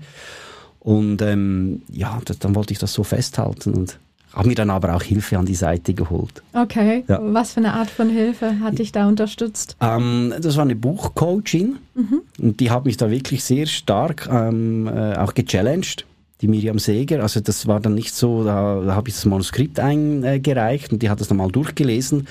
Und 0.85 1.23
ähm, 1.23 1.83
ja, 1.91 2.21
das, 2.27 2.39
dann 2.39 2.55
wollte 2.55 2.75
ich 2.75 2.79
das 2.79 2.93
so 2.93 3.03
festhalten 3.05 3.73
und 3.73 3.99
habe 4.35 4.49
mir 4.49 4.55
dann 4.55 4.69
aber 4.69 4.95
auch 4.95 5.03
Hilfe 5.03 5.39
an 5.39 5.47
die 5.47 5.55
Seite 5.55 5.95
geholt. 5.95 6.43
Okay, 6.53 7.05
ja. 7.09 7.21
was 7.23 7.53
für 7.53 7.61
eine 7.61 7.73
Art 7.73 7.89
von 7.89 8.11
Hilfe 8.11 8.61
hat 8.61 8.79
dich 8.79 8.93
da 8.93 9.09
unterstützt? 9.09 9.77
Ähm, 9.81 10.35
das 10.41 10.57
war 10.57 10.65
eine 10.65 10.77
Buchcoaching 10.77 11.77
mhm. 11.95 12.21
und 12.39 12.61
die 12.61 12.71
hat 12.71 12.85
mich 12.85 12.99
da 12.99 13.11
wirklich 13.11 13.43
sehr 13.45 13.65
stark 13.67 14.29
ähm, 14.31 14.87
äh, 14.87 15.17
auch 15.17 15.33
gechallenged 15.33 16.05
die 16.43 16.49
Miriam 16.49 16.79
Seger. 16.79 17.23
Also 17.23 17.41
das 17.41 17.67
war 17.67 17.81
dann 17.81 17.95
nicht 17.95 18.15
so, 18.15 18.45
da, 18.45 18.83
da 18.85 18.95
habe 18.95 19.09
ich 19.09 19.15
das 19.15 19.25
Manuskript 19.25 19.81
eingereicht 19.81 20.93
und 20.93 21.03
die 21.03 21.09
hat 21.09 21.21
das 21.21 21.29
dann 21.29 21.39
mal 21.39 21.51
durchgelesen 21.51 22.27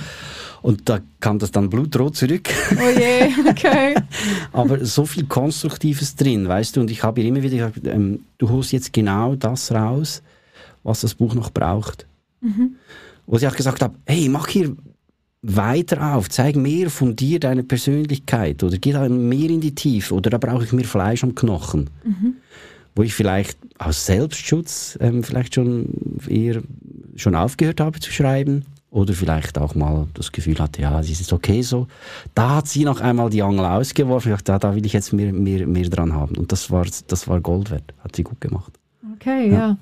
und 0.63 0.87
da 0.87 1.01
kam 1.19 1.39
das 1.39 1.51
dann 1.51 1.69
blutrot 1.69 2.15
zurück. 2.15 2.49
Oh 2.71 2.89
je, 2.97 3.49
okay. 3.49 3.95
Aber 4.53 4.83
so 4.85 5.05
viel 5.05 5.25
Konstruktives 5.25 6.15
drin, 6.15 6.47
weißt 6.47 6.75
du, 6.75 6.81
und 6.81 6.89
ich 6.89 7.03
habe 7.03 7.21
ihr 7.21 7.27
immer 7.27 7.43
wieder 7.43 7.69
gesagt, 7.69 7.85
ähm, 7.85 8.21
du 8.37 8.49
holst 8.49 8.71
jetzt 8.71 8.93
genau 8.93 9.35
das 9.35 9.71
raus, 9.73 10.23
was 10.83 11.01
das 11.01 11.15
Buch 11.15 11.35
noch 11.35 11.51
braucht. 11.51 12.07
Mhm. 12.39 12.75
Wo 13.27 13.37
sie 13.37 13.47
auch 13.47 13.55
gesagt 13.55 13.81
hat, 13.81 13.91
hey, 14.05 14.29
mach 14.29 14.47
hier 14.47 14.75
weiter 15.41 16.15
auf, 16.15 16.29
zeig 16.29 16.55
mehr 16.55 16.89
von 16.89 17.17
dir, 17.17 17.41
deine 17.41 17.63
Persönlichkeit 17.63 18.63
oder 18.63 18.77
geh 18.77 18.93
da 18.93 19.07
mehr 19.09 19.49
in 19.49 19.59
die 19.59 19.75
Tiefe 19.75 20.15
oder 20.15 20.29
da 20.29 20.37
brauche 20.37 20.63
ich 20.63 20.71
mehr 20.71 20.85
Fleisch 20.85 21.23
am 21.23 21.35
Knochen. 21.35 21.89
Mhm 22.03 22.35
wo 22.95 23.01
ich 23.01 23.15
vielleicht 23.15 23.57
aus 23.79 24.05
Selbstschutz 24.05 24.99
ähm, 25.01 25.23
vielleicht 25.23 25.55
schon 25.55 26.19
eher 26.27 26.61
schon 27.15 27.33
aufgehört 27.33 27.79
habe 27.79 27.99
zu 27.99 28.11
schreiben 28.11 28.65
oder 28.93 29.13
vielleicht 29.13 29.57
auch 29.57 29.73
mal 29.73 30.07
das 30.13 30.31
Gefühl 30.31 30.59
hatte, 30.59 30.83
ja, 30.83 30.99
es 30.99 31.09
ist 31.09 31.33
okay 31.33 31.63
so. 31.63 31.87
Da 32.35 32.57
hat 32.57 32.67
sie 32.67 32.85
noch 32.85 33.01
einmal 33.01 33.31
die 33.31 33.41
Angel 33.41 33.65
ausgeworfen. 33.65 34.31
Ich 34.31 34.37
dachte, 34.37 34.51
da, 34.51 34.59
da 34.59 34.75
will 34.75 34.85
ich 34.85 34.93
jetzt 34.93 35.13
mehr, 35.13 35.33
mehr, 35.33 35.65
mehr 35.65 35.89
dran 35.89 36.13
haben. 36.13 36.37
Und 36.37 36.51
das 36.51 36.69
war, 36.69 36.85
das 37.07 37.27
war 37.27 37.41
Gold 37.41 37.71
wert. 37.71 37.93
Hat 38.03 38.15
sie 38.15 38.23
gut 38.23 38.39
gemacht. 38.39 38.71
Okay, 39.15 39.49
ja. 39.49 39.53
ja. 39.53 39.77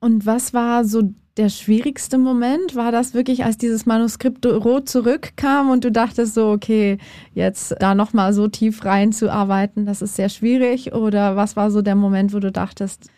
Und 0.00 0.26
was 0.26 0.52
war 0.52 0.84
so 0.84 1.02
der 1.36 1.48
schwierigste 1.48 2.18
Moment? 2.18 2.74
War 2.74 2.90
das 2.90 3.14
wirklich, 3.14 3.44
als 3.44 3.56
dieses 3.56 3.86
Manuskript 3.86 4.44
rot 4.44 4.88
zurückkam 4.88 5.70
und 5.70 5.84
du 5.84 5.92
dachtest 5.92 6.34
so, 6.34 6.50
okay, 6.50 6.98
jetzt 7.34 7.76
da 7.78 7.94
nochmal 7.94 8.32
so 8.32 8.48
tief 8.48 8.84
reinzuarbeiten, 8.84 9.86
das 9.86 10.02
ist 10.02 10.16
sehr 10.16 10.28
schwierig? 10.28 10.92
Oder 10.92 11.36
was 11.36 11.54
war 11.54 11.70
so 11.70 11.82
der 11.82 11.94
Moment, 11.94 12.34
wo 12.34 12.40
du 12.40 12.50
dachtest, 12.50 13.10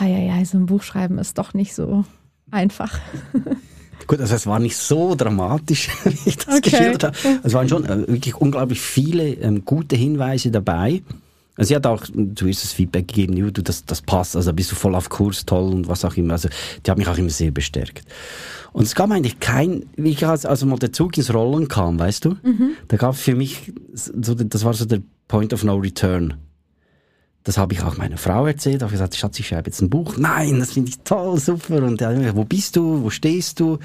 ja, 0.00 0.06
ja, 0.06 0.42
so 0.46 0.56
ein 0.56 0.66
Buch 0.66 0.82
schreiben 0.82 1.18
ist 1.18 1.36
doch 1.36 1.52
nicht 1.52 1.74
so 1.74 2.06
einfach? 2.50 2.98
Gut, 4.06 4.20
also 4.20 4.34
es 4.34 4.46
war 4.46 4.58
nicht 4.58 4.76
so 4.76 5.14
dramatisch, 5.14 5.90
wie 6.04 6.28
ich 6.30 6.36
das 6.36 6.58
okay. 6.58 6.70
geschildert 6.70 7.04
habe. 7.04 7.16
Es 7.42 7.52
waren 7.52 7.68
schon 7.68 7.84
äh, 7.84 8.06
wirklich 8.08 8.36
unglaublich 8.36 8.80
viele 8.80 9.28
ähm, 9.34 9.64
gute 9.64 9.96
Hinweise 9.96 10.50
dabei. 10.50 11.02
Also 11.56 11.68
sie 11.68 11.76
hat 11.76 11.86
auch 11.86 12.04
zuerst 12.34 12.64
das 12.64 12.72
Feedback 12.72 13.08
gegeben, 13.08 13.52
du, 13.52 13.62
das, 13.62 13.84
das 13.84 14.02
passt, 14.02 14.36
also 14.36 14.52
bist 14.52 14.70
du 14.72 14.74
voll 14.74 14.94
auf 14.94 15.08
Kurs, 15.08 15.46
toll 15.46 15.72
und 15.72 15.88
was 15.88 16.04
auch 16.04 16.14
immer. 16.16 16.34
Also 16.34 16.50
die 16.84 16.90
hat 16.90 16.98
mich 16.98 17.08
auch 17.08 17.16
immer 17.16 17.30
sehr 17.30 17.50
bestärkt. 17.50 18.02
Und 18.72 18.82
es 18.84 18.94
gab 18.94 19.10
eigentlich 19.10 19.40
kein, 19.40 19.86
wie 19.96 20.10
ich 20.10 20.26
als, 20.26 20.44
also 20.44 20.66
mal 20.66 20.78
der 20.78 20.92
Zug 20.92 21.16
ins 21.16 21.32
Rollen 21.32 21.66
kam, 21.66 21.98
weißt 21.98 22.26
du, 22.26 22.36
mhm. 22.42 22.72
da 22.88 22.98
gab 22.98 23.14
es 23.14 23.22
für 23.22 23.34
mich, 23.34 23.72
so, 23.94 24.34
das 24.34 24.64
war 24.64 24.74
so 24.74 24.84
der 24.84 25.00
Point 25.28 25.54
of 25.54 25.64
No 25.64 25.76
Return. 25.76 26.34
Das 27.46 27.58
habe 27.58 27.74
ich 27.74 27.82
auch 27.84 27.96
meiner 27.96 28.16
Frau 28.16 28.44
erzählt, 28.44 28.82
habe 28.82 28.90
gesagt, 28.90 29.14
Schatz, 29.14 29.38
ich 29.38 29.46
schreibe 29.46 29.70
jetzt 29.70 29.80
ein 29.80 29.88
Buch. 29.88 30.16
Nein, 30.18 30.58
das 30.58 30.72
finde 30.72 30.88
ich 30.88 30.98
toll, 31.04 31.38
super. 31.38 31.80
Und 31.80 32.00
ja, 32.00 32.34
wo 32.34 32.42
bist 32.44 32.74
du, 32.74 33.04
wo 33.04 33.10
stehst 33.10 33.60
du? 33.60 33.78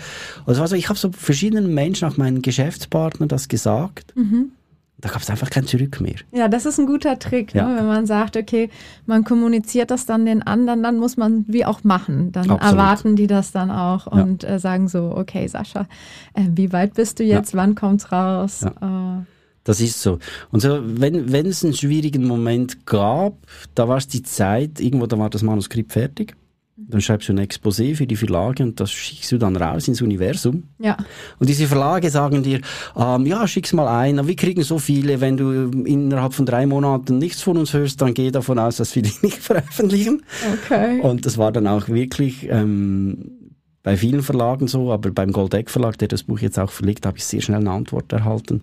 Also, 0.47 0.63
also 0.63 0.75
ich 0.75 0.89
habe 0.89 0.97
so 0.97 1.11
verschiedenen 1.11 1.71
Menschen, 1.71 2.07
auch 2.07 2.17
meinen 2.17 2.41
Geschäftspartner, 2.41 3.27
das 3.27 3.49
gesagt. 3.49 4.15
Mhm. 4.15 4.53
Da 4.97 5.09
gab 5.09 5.21
es 5.21 5.29
einfach 5.29 5.51
kein 5.51 5.67
Zurück 5.67 6.01
mehr. 6.01 6.15
Ja, 6.31 6.47
das 6.47 6.65
ist 6.65 6.79
ein 6.79 6.87
guter 6.87 7.19
Trick, 7.19 7.53
ne? 7.53 7.61
Ja. 7.61 7.75
wenn 7.75 7.85
man 7.85 8.07
sagt, 8.07 8.35
okay, 8.35 8.69
man 9.05 9.23
kommuniziert 9.23 9.91
das 9.91 10.07
dann 10.07 10.25
den 10.25 10.41
anderen, 10.41 10.81
dann 10.81 10.97
muss 10.97 11.15
man 11.17 11.45
wie 11.47 11.63
auch 11.65 11.83
machen. 11.83 12.31
Dann 12.31 12.49
Absolut. 12.49 12.61
erwarten 12.63 13.15
die 13.15 13.27
das 13.27 13.51
dann 13.51 13.69
auch 13.69 14.07
Ja. 14.07 14.23
und 14.23 14.43
äh, 14.43 14.57
sagen 14.57 14.87
so, 14.87 15.13
okay, 15.15 15.47
Sascha, 15.47 15.87
äh, 16.33 16.43
wie 16.55 16.73
weit 16.73 16.95
bist 16.95 17.19
du 17.19 17.23
jetzt? 17.23 17.53
Wann 17.55 17.75
kommt's 17.75 18.11
raus? 18.11 18.63
Äh, 18.63 19.21
Das 19.63 19.79
ist 19.79 20.01
so. 20.01 20.17
Und 20.51 20.61
so, 20.61 20.79
wenn, 20.83 21.31
wenn 21.31 21.45
es 21.45 21.63
einen 21.63 21.73
schwierigen 21.73 22.25
Moment 22.25 22.85
gab, 22.85 23.37
da 23.75 23.87
war 23.87 23.97
es 23.97 24.07
die 24.07 24.23
Zeit, 24.23 24.79
irgendwo, 24.79 25.05
da 25.05 25.17
war 25.19 25.29
das 25.29 25.43
Manuskript 25.43 25.91
fertig. 25.91 26.35
Dann 26.75 26.99
schreibst 26.99 27.29
du 27.29 27.33
ein 27.33 27.39
Exposé 27.39 27.95
für 27.95 28.07
die 28.07 28.15
Verlage 28.15 28.63
und 28.63 28.79
das 28.79 28.91
schickst 28.91 29.31
du 29.31 29.37
dann 29.37 29.55
raus 29.55 29.87
ins 29.87 30.01
Universum. 30.01 30.63
ja, 30.79 30.97
Und 31.37 31.47
diese 31.47 31.67
Verlage 31.67 32.09
sagen 32.09 32.41
dir, 32.41 32.59
ähm, 32.97 33.25
ja, 33.27 33.47
schick's 33.47 33.71
mal 33.71 33.87
ein, 33.87 34.25
wir 34.27 34.35
kriegen 34.35 34.63
so 34.63 34.79
viele, 34.79 35.21
wenn 35.21 35.37
du 35.37 35.69
innerhalb 35.85 36.33
von 36.33 36.45
drei 36.45 36.65
Monaten 36.65 37.19
nichts 37.19 37.43
von 37.43 37.57
uns 37.57 37.73
hörst, 37.73 38.01
dann 38.01 38.13
geh 38.13 38.31
davon 38.31 38.57
aus, 38.57 38.77
dass 38.77 38.95
wir 38.95 39.03
dich 39.03 39.21
nicht 39.21 39.37
veröffentlichen. 39.37 40.23
okay. 40.65 40.99
Und 41.01 41.25
das 41.25 41.37
war 41.37 41.51
dann 41.51 41.67
auch 41.67 41.87
wirklich 41.87 42.47
ähm, 42.49 43.40
bei 43.83 43.97
vielen 43.97 44.21
Verlagen 44.21 44.67
so, 44.67 44.91
aber 44.91 45.09
beim 45.11 45.31
Goldeck 45.31 45.69
Verlag, 45.69 45.97
der 45.97 46.07
das 46.07 46.23
Buch 46.23 46.39
jetzt 46.39 46.59
auch 46.59 46.71
verlegt, 46.71 47.05
habe 47.05 47.17
ich 47.17 47.25
sehr 47.25 47.41
schnell 47.41 47.61
eine 47.61 47.71
Antwort 47.71 48.11
erhalten. 48.13 48.61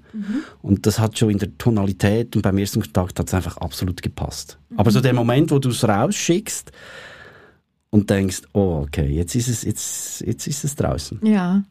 Und 0.63 0.87
das 0.87 1.01
hat 1.01 1.19
schon 1.19 1.31
in 1.31 1.39
der 1.39 1.57
Tonalität 1.59 2.37
und 2.37 2.43
beim 2.43 2.57
ersten 2.59 2.81
Kontakt 2.83 3.19
hat 3.19 3.27
es 3.27 3.35
einfach 3.35 3.57
absolut 3.57 4.01
gepasst. 4.01 4.59
Aber 4.77 4.91
so 4.91 5.01
der 5.01 5.15
Moment, 5.15 5.51
wo 5.51 5.59
du 5.59 5.71
es 5.71 5.87
rausschickst 5.87 6.71
und 7.91 8.11
denkst, 8.11 8.43
oh, 8.53 8.85
okay, 8.87 9.07
jetzt 9.07 9.35
ist 9.35 9.49
es, 9.49 9.65
jetzt, 9.65 10.21
jetzt 10.21 10.47
ist 10.47 10.65
es 10.65 10.77
draußen. 10.77 11.19
Ja. 11.23 11.65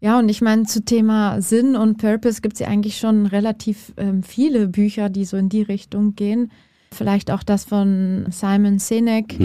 Ja, 0.00 0.18
und 0.18 0.28
ich 0.28 0.40
meine, 0.40 0.64
zu 0.64 0.84
Thema 0.84 1.40
Sinn 1.40 1.76
und 1.76 1.98
Purpose 1.98 2.40
gibt 2.40 2.54
es 2.54 2.60
ja 2.60 2.66
eigentlich 2.66 2.98
schon 2.98 3.26
relativ 3.26 3.92
ähm, 3.96 4.24
viele 4.24 4.66
Bücher, 4.66 5.08
die 5.08 5.24
so 5.24 5.36
in 5.36 5.48
die 5.48 5.62
Richtung 5.62 6.16
gehen. 6.16 6.50
Vielleicht 6.90 7.30
auch 7.30 7.44
das 7.44 7.64
von 7.64 8.26
Simon 8.30 8.80
Sinek, 8.80 9.36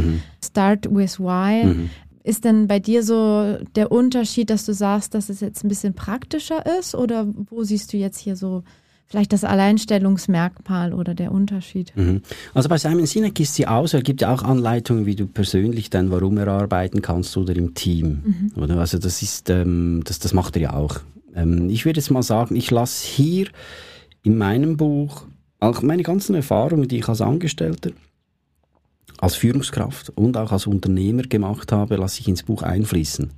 Start 0.43 0.87
with 0.93 1.19
Why. 1.19 1.65
Mhm. 1.65 1.89
Ist 2.27 2.43
denn 2.43 2.67
bei 2.67 2.79
dir 2.79 3.03
so 3.03 3.57
der 3.77 3.89
Unterschied, 3.89 4.49
dass 4.49 4.65
du 4.65 4.73
sagst, 4.73 5.13
dass 5.13 5.29
es 5.29 5.39
jetzt 5.39 5.63
ein 5.63 5.69
bisschen 5.69 5.93
praktischer 5.93 6.65
ist? 6.77 6.93
Oder 6.93 7.25
wo 7.49 7.63
siehst 7.63 7.93
du 7.93 7.97
jetzt 7.97 8.19
hier 8.19 8.35
so 8.35 8.63
vielleicht 9.05 9.31
das 9.31 9.45
Alleinstellungsmerkmal 9.45 10.93
oder 10.93 11.15
der 11.15 11.31
Unterschied? 11.31 11.93
Mhm. 11.95 12.21
Also 12.53 12.67
bei 12.67 12.77
Simon 12.77 13.05
Sinek 13.05 13.39
ist 13.39 13.55
sie 13.55 13.65
aus, 13.65 13.93
er 13.93 14.01
gibt 14.01 14.19
ja 14.19 14.33
auch 14.33 14.43
Anleitungen, 14.43 15.05
wie 15.05 15.15
du 15.15 15.25
persönlich 15.25 15.89
dein 15.89 16.11
Warum 16.11 16.37
erarbeiten 16.37 17.01
kannst 17.01 17.37
oder 17.37 17.55
im 17.55 17.75
Team. 17.75 18.51
Oder? 18.57 18.75
Also 18.75 18.97
das 18.97 19.21
ist, 19.21 19.49
ähm, 19.49 20.01
das, 20.03 20.19
das 20.19 20.33
macht 20.33 20.57
er 20.57 20.61
ja 20.63 20.73
auch. 20.73 20.99
Ähm, 21.33 21.69
ich 21.69 21.85
würde 21.85 22.01
jetzt 22.01 22.11
mal 22.11 22.23
sagen, 22.23 22.57
ich 22.57 22.69
lasse 22.71 23.07
hier 23.07 23.47
in 24.23 24.37
meinem 24.37 24.75
Buch 24.75 25.23
auch 25.61 25.81
meine 25.81 26.03
ganzen 26.03 26.35
Erfahrungen, 26.35 26.89
die 26.89 26.97
ich 26.97 27.07
als 27.07 27.21
Angestellter, 27.21 27.91
als 29.17 29.35
Führungskraft 29.35 30.11
und 30.15 30.37
auch 30.37 30.51
als 30.51 30.67
Unternehmer 30.67 31.23
gemacht 31.23 31.71
habe, 31.71 31.95
lasse 31.95 32.21
ich 32.21 32.27
ins 32.27 32.43
Buch 32.43 32.63
einfließen. 32.63 33.31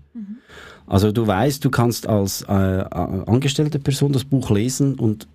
Also 0.90 1.12
du 1.12 1.28
weißt, 1.28 1.64
du 1.64 1.70
kannst 1.70 2.08
als 2.08 2.42
äh, 2.42 2.52
angestellte 2.52 3.78
Person 3.78 4.12
das 4.12 4.24
Buch 4.24 4.50
lesen 4.50 4.96
und 4.96 5.28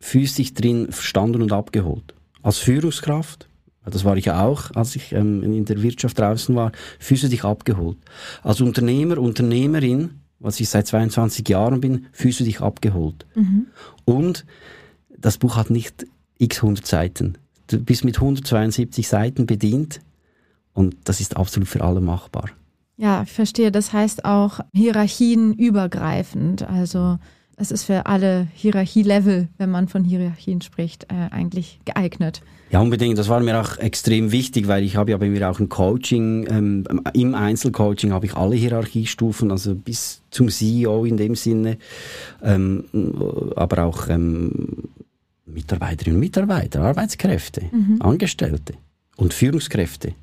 fühlst 0.00 0.36
dich 0.36 0.52
drin 0.52 0.92
verstanden 0.92 1.40
und 1.40 1.50
abgeholt. 1.50 2.14
Als 2.42 2.58
Führungskraft, 2.58 3.48
das 3.86 4.04
war 4.04 4.18
ich 4.18 4.26
ja 4.26 4.44
auch, 4.44 4.70
als 4.74 4.96
ich 4.96 5.12
ähm, 5.12 5.42
in 5.42 5.64
der 5.64 5.82
Wirtschaft 5.82 6.18
draußen 6.18 6.54
war, 6.54 6.72
fühlst 6.98 7.24
du 7.24 7.28
dich 7.28 7.42
abgeholt. 7.42 7.96
Als 8.42 8.60
Unternehmer, 8.60 9.16
Unternehmerin, 9.16 10.20
was 10.40 10.60
ich 10.60 10.68
seit 10.68 10.86
22 10.86 11.48
Jahren 11.48 11.80
bin, 11.80 12.06
fühlst 12.12 12.40
du 12.40 12.44
dich 12.44 12.60
abgeholt. 12.60 13.26
Und 14.04 14.44
das 15.16 15.38
Buch 15.38 15.56
hat 15.56 15.70
nicht 15.70 16.06
x 16.36 16.58
100 16.58 16.86
Seiten. 16.86 17.38
Du 17.68 17.78
bist 17.78 18.04
mit 18.04 18.16
172 18.16 19.06
Seiten 19.06 19.46
bedient 19.46 20.00
und 20.72 20.96
das 21.04 21.20
ist 21.20 21.36
absolut 21.36 21.68
für 21.68 21.82
alle 21.82 22.00
machbar. 22.00 22.50
Ja, 22.96 23.22
ich 23.22 23.32
verstehe. 23.32 23.70
Das 23.70 23.92
heißt 23.92 24.24
auch 24.24 24.60
Hierarchien 24.74 25.52
übergreifend. 25.54 26.68
Also 26.68 27.18
es 27.56 27.70
ist 27.70 27.84
für 27.84 28.06
alle 28.06 28.48
Hierarchielevel, 28.54 29.48
wenn 29.58 29.70
man 29.70 29.88
von 29.88 30.04
Hierarchien 30.04 30.60
spricht, 30.60 31.04
äh, 31.04 31.32
eigentlich 31.32 31.80
geeignet. 31.84 32.40
Ja, 32.70 32.80
unbedingt. 32.80 33.18
Das 33.18 33.28
war 33.28 33.40
mir 33.40 33.60
auch 33.60 33.78
extrem 33.78 34.30
wichtig, 34.30 34.68
weil 34.68 34.82
ich 34.82 34.96
habe 34.96 35.10
ja 35.10 35.16
bei 35.16 35.28
mir 35.28 35.50
auch 35.50 35.58
ein 35.58 35.68
Coaching, 35.68 36.46
ähm, 36.50 36.84
im 37.14 37.34
Einzelcoaching 37.34 38.12
habe 38.12 38.26
ich 38.26 38.34
alle 38.34 38.56
Hierarchiestufen, 38.56 39.50
also 39.50 39.74
bis 39.74 40.22
zum 40.30 40.48
CEO 40.48 41.04
in 41.04 41.16
dem 41.16 41.34
Sinne, 41.34 41.78
ähm, 42.42 42.84
aber 43.56 43.84
auch 43.84 44.08
ähm, 44.08 44.88
Mitarbeiterinnen 45.52 46.16
und 46.16 46.20
Mitarbeiter, 46.20 46.82
Arbeitskräfte, 46.82 47.62
Angestellte 48.00 48.74
und 49.16 49.34
Führungskräfte. 49.34 50.14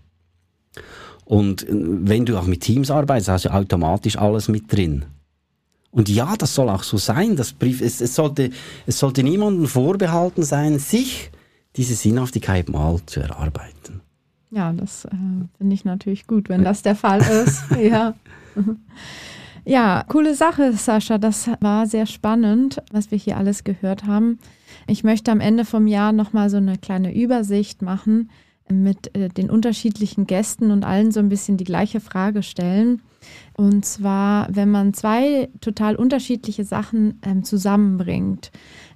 Und 1.25 1.67
äh, 1.67 1.73
wenn 1.73 2.25
du 2.25 2.37
auch 2.37 2.45
mit 2.45 2.61
Teams 2.61 2.91
arbeitest, 2.91 3.29
hast 3.29 3.45
du 3.45 3.53
automatisch 3.53 4.17
alles 4.17 4.47
mit 4.47 4.71
drin. 4.71 5.05
Und 5.91 6.09
ja, 6.09 6.35
das 6.37 6.53
soll 6.53 6.69
auch 6.69 6.83
so 6.83 6.97
sein. 6.97 7.35
Das 7.35 7.53
Brief, 7.53 7.81
es, 7.81 8.01
es, 8.01 8.15
sollte, 8.15 8.51
es 8.85 8.99
sollte 8.99 9.23
niemandem 9.23 9.65
vorbehalten 9.65 10.43
sein, 10.43 10.77
sich 10.77 11.31
diese 11.75 11.95
Sinnhaftigkeit 11.95 12.69
mal 12.69 12.99
zu 13.05 13.21
erarbeiten. 13.21 14.01
Ja, 14.51 14.71
das 14.71 15.05
äh, 15.05 15.09
finde 15.57 15.73
ich 15.73 15.85
natürlich 15.85 16.27
gut, 16.27 16.49
wenn 16.49 16.63
das 16.63 16.81
der 16.81 16.95
Fall 16.95 17.21
ist. 17.21 17.63
ja. 17.81 18.13
Ja, 19.67 20.03
coole 20.07 20.35
Sache, 20.35 20.73
Sascha. 20.73 21.17
Das 21.17 21.49
war 21.59 21.87
sehr 21.87 22.05
spannend, 22.05 22.81
was 22.91 23.09
wir 23.09 23.17
hier 23.17 23.37
alles 23.37 23.63
gehört 23.63 24.05
haben. 24.05 24.37
Ich 24.87 25.03
möchte 25.03 25.31
am 25.31 25.39
Ende 25.39 25.65
vom 25.65 25.87
Jahr 25.87 26.11
nochmal 26.11 26.49
so 26.49 26.57
eine 26.57 26.77
kleine 26.77 27.13
Übersicht 27.15 27.81
machen 27.81 28.29
mit 28.69 29.15
äh, 29.15 29.29
den 29.29 29.49
unterschiedlichen 29.49 30.25
Gästen 30.25 30.71
und 30.71 30.83
allen 30.83 31.11
so 31.11 31.19
ein 31.19 31.29
bisschen 31.29 31.57
die 31.57 31.63
gleiche 31.63 31.99
Frage 31.99 32.43
stellen. 32.43 33.01
Und 33.55 33.85
zwar, 33.85 34.47
wenn 34.51 34.69
man 34.69 34.93
zwei 34.93 35.49
total 35.61 35.95
unterschiedliche 35.95 36.63
Sachen 36.63 37.19
ähm, 37.23 37.43
zusammenbringt, 37.43 38.51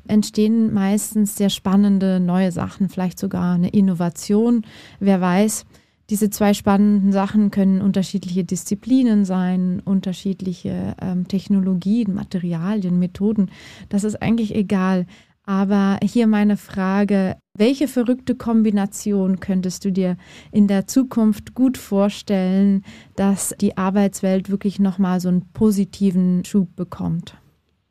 entstehen 0.07 0.73
meistens 0.73 1.35
sehr 1.35 1.49
spannende 1.49 2.19
neue 2.19 2.51
Sachen, 2.51 2.89
vielleicht 2.89 3.19
sogar 3.19 3.53
eine 3.53 3.69
Innovation. 3.69 4.65
Wer 4.99 5.21
weiß, 5.21 5.65
diese 6.09 6.31
zwei 6.31 6.55
spannenden 6.55 7.11
Sachen 7.11 7.51
können 7.51 7.81
unterschiedliche 7.81 8.43
Disziplinen 8.43 9.25
sein, 9.25 9.79
unterschiedliche 9.85 10.95
ähm, 10.99 11.27
Technologien, 11.27 12.15
Materialien, 12.15 12.97
Methoden. 12.97 13.51
Das 13.89 14.03
ist 14.03 14.19
eigentlich 14.19 14.55
egal. 14.55 15.05
Aber 15.49 15.97
hier 16.03 16.27
meine 16.27 16.57
Frage, 16.57 17.35
welche 17.57 17.87
verrückte 17.87 18.35
Kombination 18.35 19.39
könntest 19.39 19.83
du 19.83 19.91
dir 19.91 20.15
in 20.51 20.67
der 20.67 20.85
Zukunft 20.85 21.55
gut 21.55 21.79
vorstellen, 21.79 22.83
dass 23.15 23.55
die 23.59 23.75
Arbeitswelt 23.75 24.51
wirklich 24.51 24.77
nochmal 24.77 25.19
so 25.19 25.27
einen 25.27 25.51
positiven 25.51 26.45
Schub 26.45 26.75
bekommt? 26.75 27.35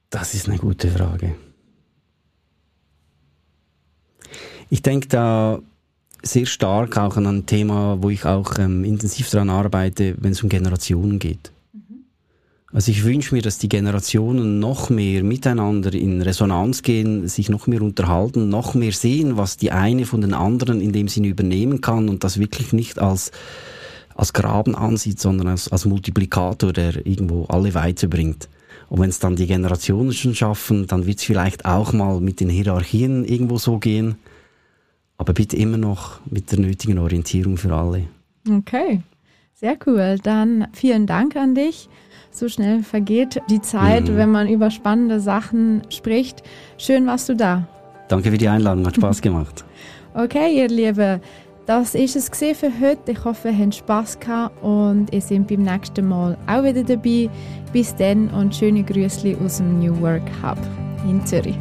Das 0.09 0.35
ist 0.35 0.49
eine 0.49 0.59
gute 0.59 0.89
Frage. 0.89 1.35
Ich 4.71 4.83
denke 4.83 5.09
da 5.09 5.59
sehr 6.23 6.47
stark 6.47 6.97
auch 6.97 7.17
an 7.17 7.27
ein 7.27 7.47
Thema, 7.47 8.01
wo 8.01 8.11
ich 8.11 8.25
auch 8.25 8.57
ähm, 8.61 8.85
intensiv 8.85 9.31
daran 9.31 9.51
arbeite, 9.51 10.15
wenn 10.21 10.31
es 10.31 10.45
um 10.45 10.49
Generationen 10.49 11.19
geht. 11.19 11.51
Also 12.73 12.91
ich 12.91 13.05
wünsche 13.05 13.35
mir, 13.35 13.41
dass 13.41 13.59
die 13.59 13.71
Generationen 13.71 14.59
noch 14.59 14.91
mehr 14.91 15.25
miteinander 15.25 15.95
in 15.95 16.21
Resonanz 16.21 16.83
gehen, 16.83 17.27
sich 17.27 17.49
noch 17.49 17.67
mehr 17.67 17.81
unterhalten, 17.81 18.51
noch 18.51 18.75
mehr 18.75 18.93
sehen, 18.93 19.39
was 19.39 19.57
die 19.57 19.73
eine 19.73 20.05
von 20.05 20.21
den 20.21 20.35
anderen 20.35 20.83
in 20.83 20.93
dem 20.93 21.09
Sinne 21.09 21.29
übernehmen 21.29 21.81
kann 21.81 22.11
und 22.11 22.25
das 22.25 22.39
wirklich 22.39 22.75
nicht 22.75 22.99
als, 22.99 23.33
als 24.15 24.35
Graben 24.35 24.75
ansieht, 24.75 25.19
sondern 25.19 25.49
als, 25.49 25.69
als 25.73 25.87
Multiplikator, 25.87 26.75
der 26.75 27.07
irgendwo 27.07 27.47
alle 27.47 27.73
weiterbringt. 27.73 28.51
Und 28.91 29.01
wenn 29.01 29.11
es 29.11 29.19
dann 29.19 29.37
die 29.37 29.47
Generationen 29.47 30.13
schon 30.13 30.35
schaffen, 30.35 30.87
dann 30.87 31.07
wird 31.07 31.19
es 31.19 31.25
vielleicht 31.25 31.65
auch 31.65 31.95
mal 31.95 32.21
mit 32.21 32.41
den 32.41 32.51
Hierarchien 32.51 33.25
irgendwo 33.25 33.57
so 33.57 33.79
gehen. 33.79 34.17
Aber 35.17 35.33
bitte 35.33 35.57
immer 35.57 35.79
noch 35.79 36.21
mit 36.27 36.53
der 36.53 36.59
nötigen 36.59 36.99
Orientierung 36.99 37.57
für 37.57 37.75
alle. 37.75 38.05
Okay, 38.49 39.03
sehr 39.61 39.77
cool. 39.87 40.17
Dann 40.23 40.69
vielen 40.73 41.07
Dank 41.07 41.35
an 41.37 41.55
dich. 41.55 41.89
So 42.31 42.49
schnell 42.49 42.83
vergeht 42.83 43.41
die 43.51 43.61
Zeit, 43.61 44.09
Mhm. 44.09 44.17
wenn 44.17 44.31
man 44.31 44.49
über 44.49 44.71
spannende 44.71 45.19
Sachen 45.19 45.83
spricht. 45.89 46.43
Schön 46.77 47.07
warst 47.07 47.29
du 47.29 47.35
da. 47.35 47.67
Danke 48.09 48.31
für 48.31 48.39
die 48.39 48.49
Einladung, 48.49 48.87
hat 48.87 48.97
Spaß 48.97 49.21
gemacht. 49.23 49.65
Okay, 50.15 50.57
ihr 50.57 50.69
Lieben, 50.69 51.21
das 51.67 51.95
ist 51.95 52.17
es 52.17 52.31
gesehen 52.31 52.55
für 52.55 52.71
heute. 52.81 53.13
Ich 53.13 53.25
hoffe, 53.25 53.49
ihr 53.49 53.59
habt 53.59 53.75
Spaß 53.75 54.21
gehabt 54.21 54.63
und 54.63 55.13
ihr 55.13 55.21
seid 55.21 55.47
beim 55.49 55.63
nächsten 55.63 56.07
Mal 56.07 56.37
auch 56.47 56.63
wieder 56.63 56.83
dabei. 56.85 57.29
Bis 57.73 57.95
dann 57.97 58.29
und 58.29 58.55
schöne 58.55 58.83
Grüße 58.85 59.37
aus 59.45 59.59
dem 59.59 59.81
New 59.81 60.01
Work 60.01 60.23
Hub 60.43 60.59
in 61.09 61.25
Zürich. 61.27 61.59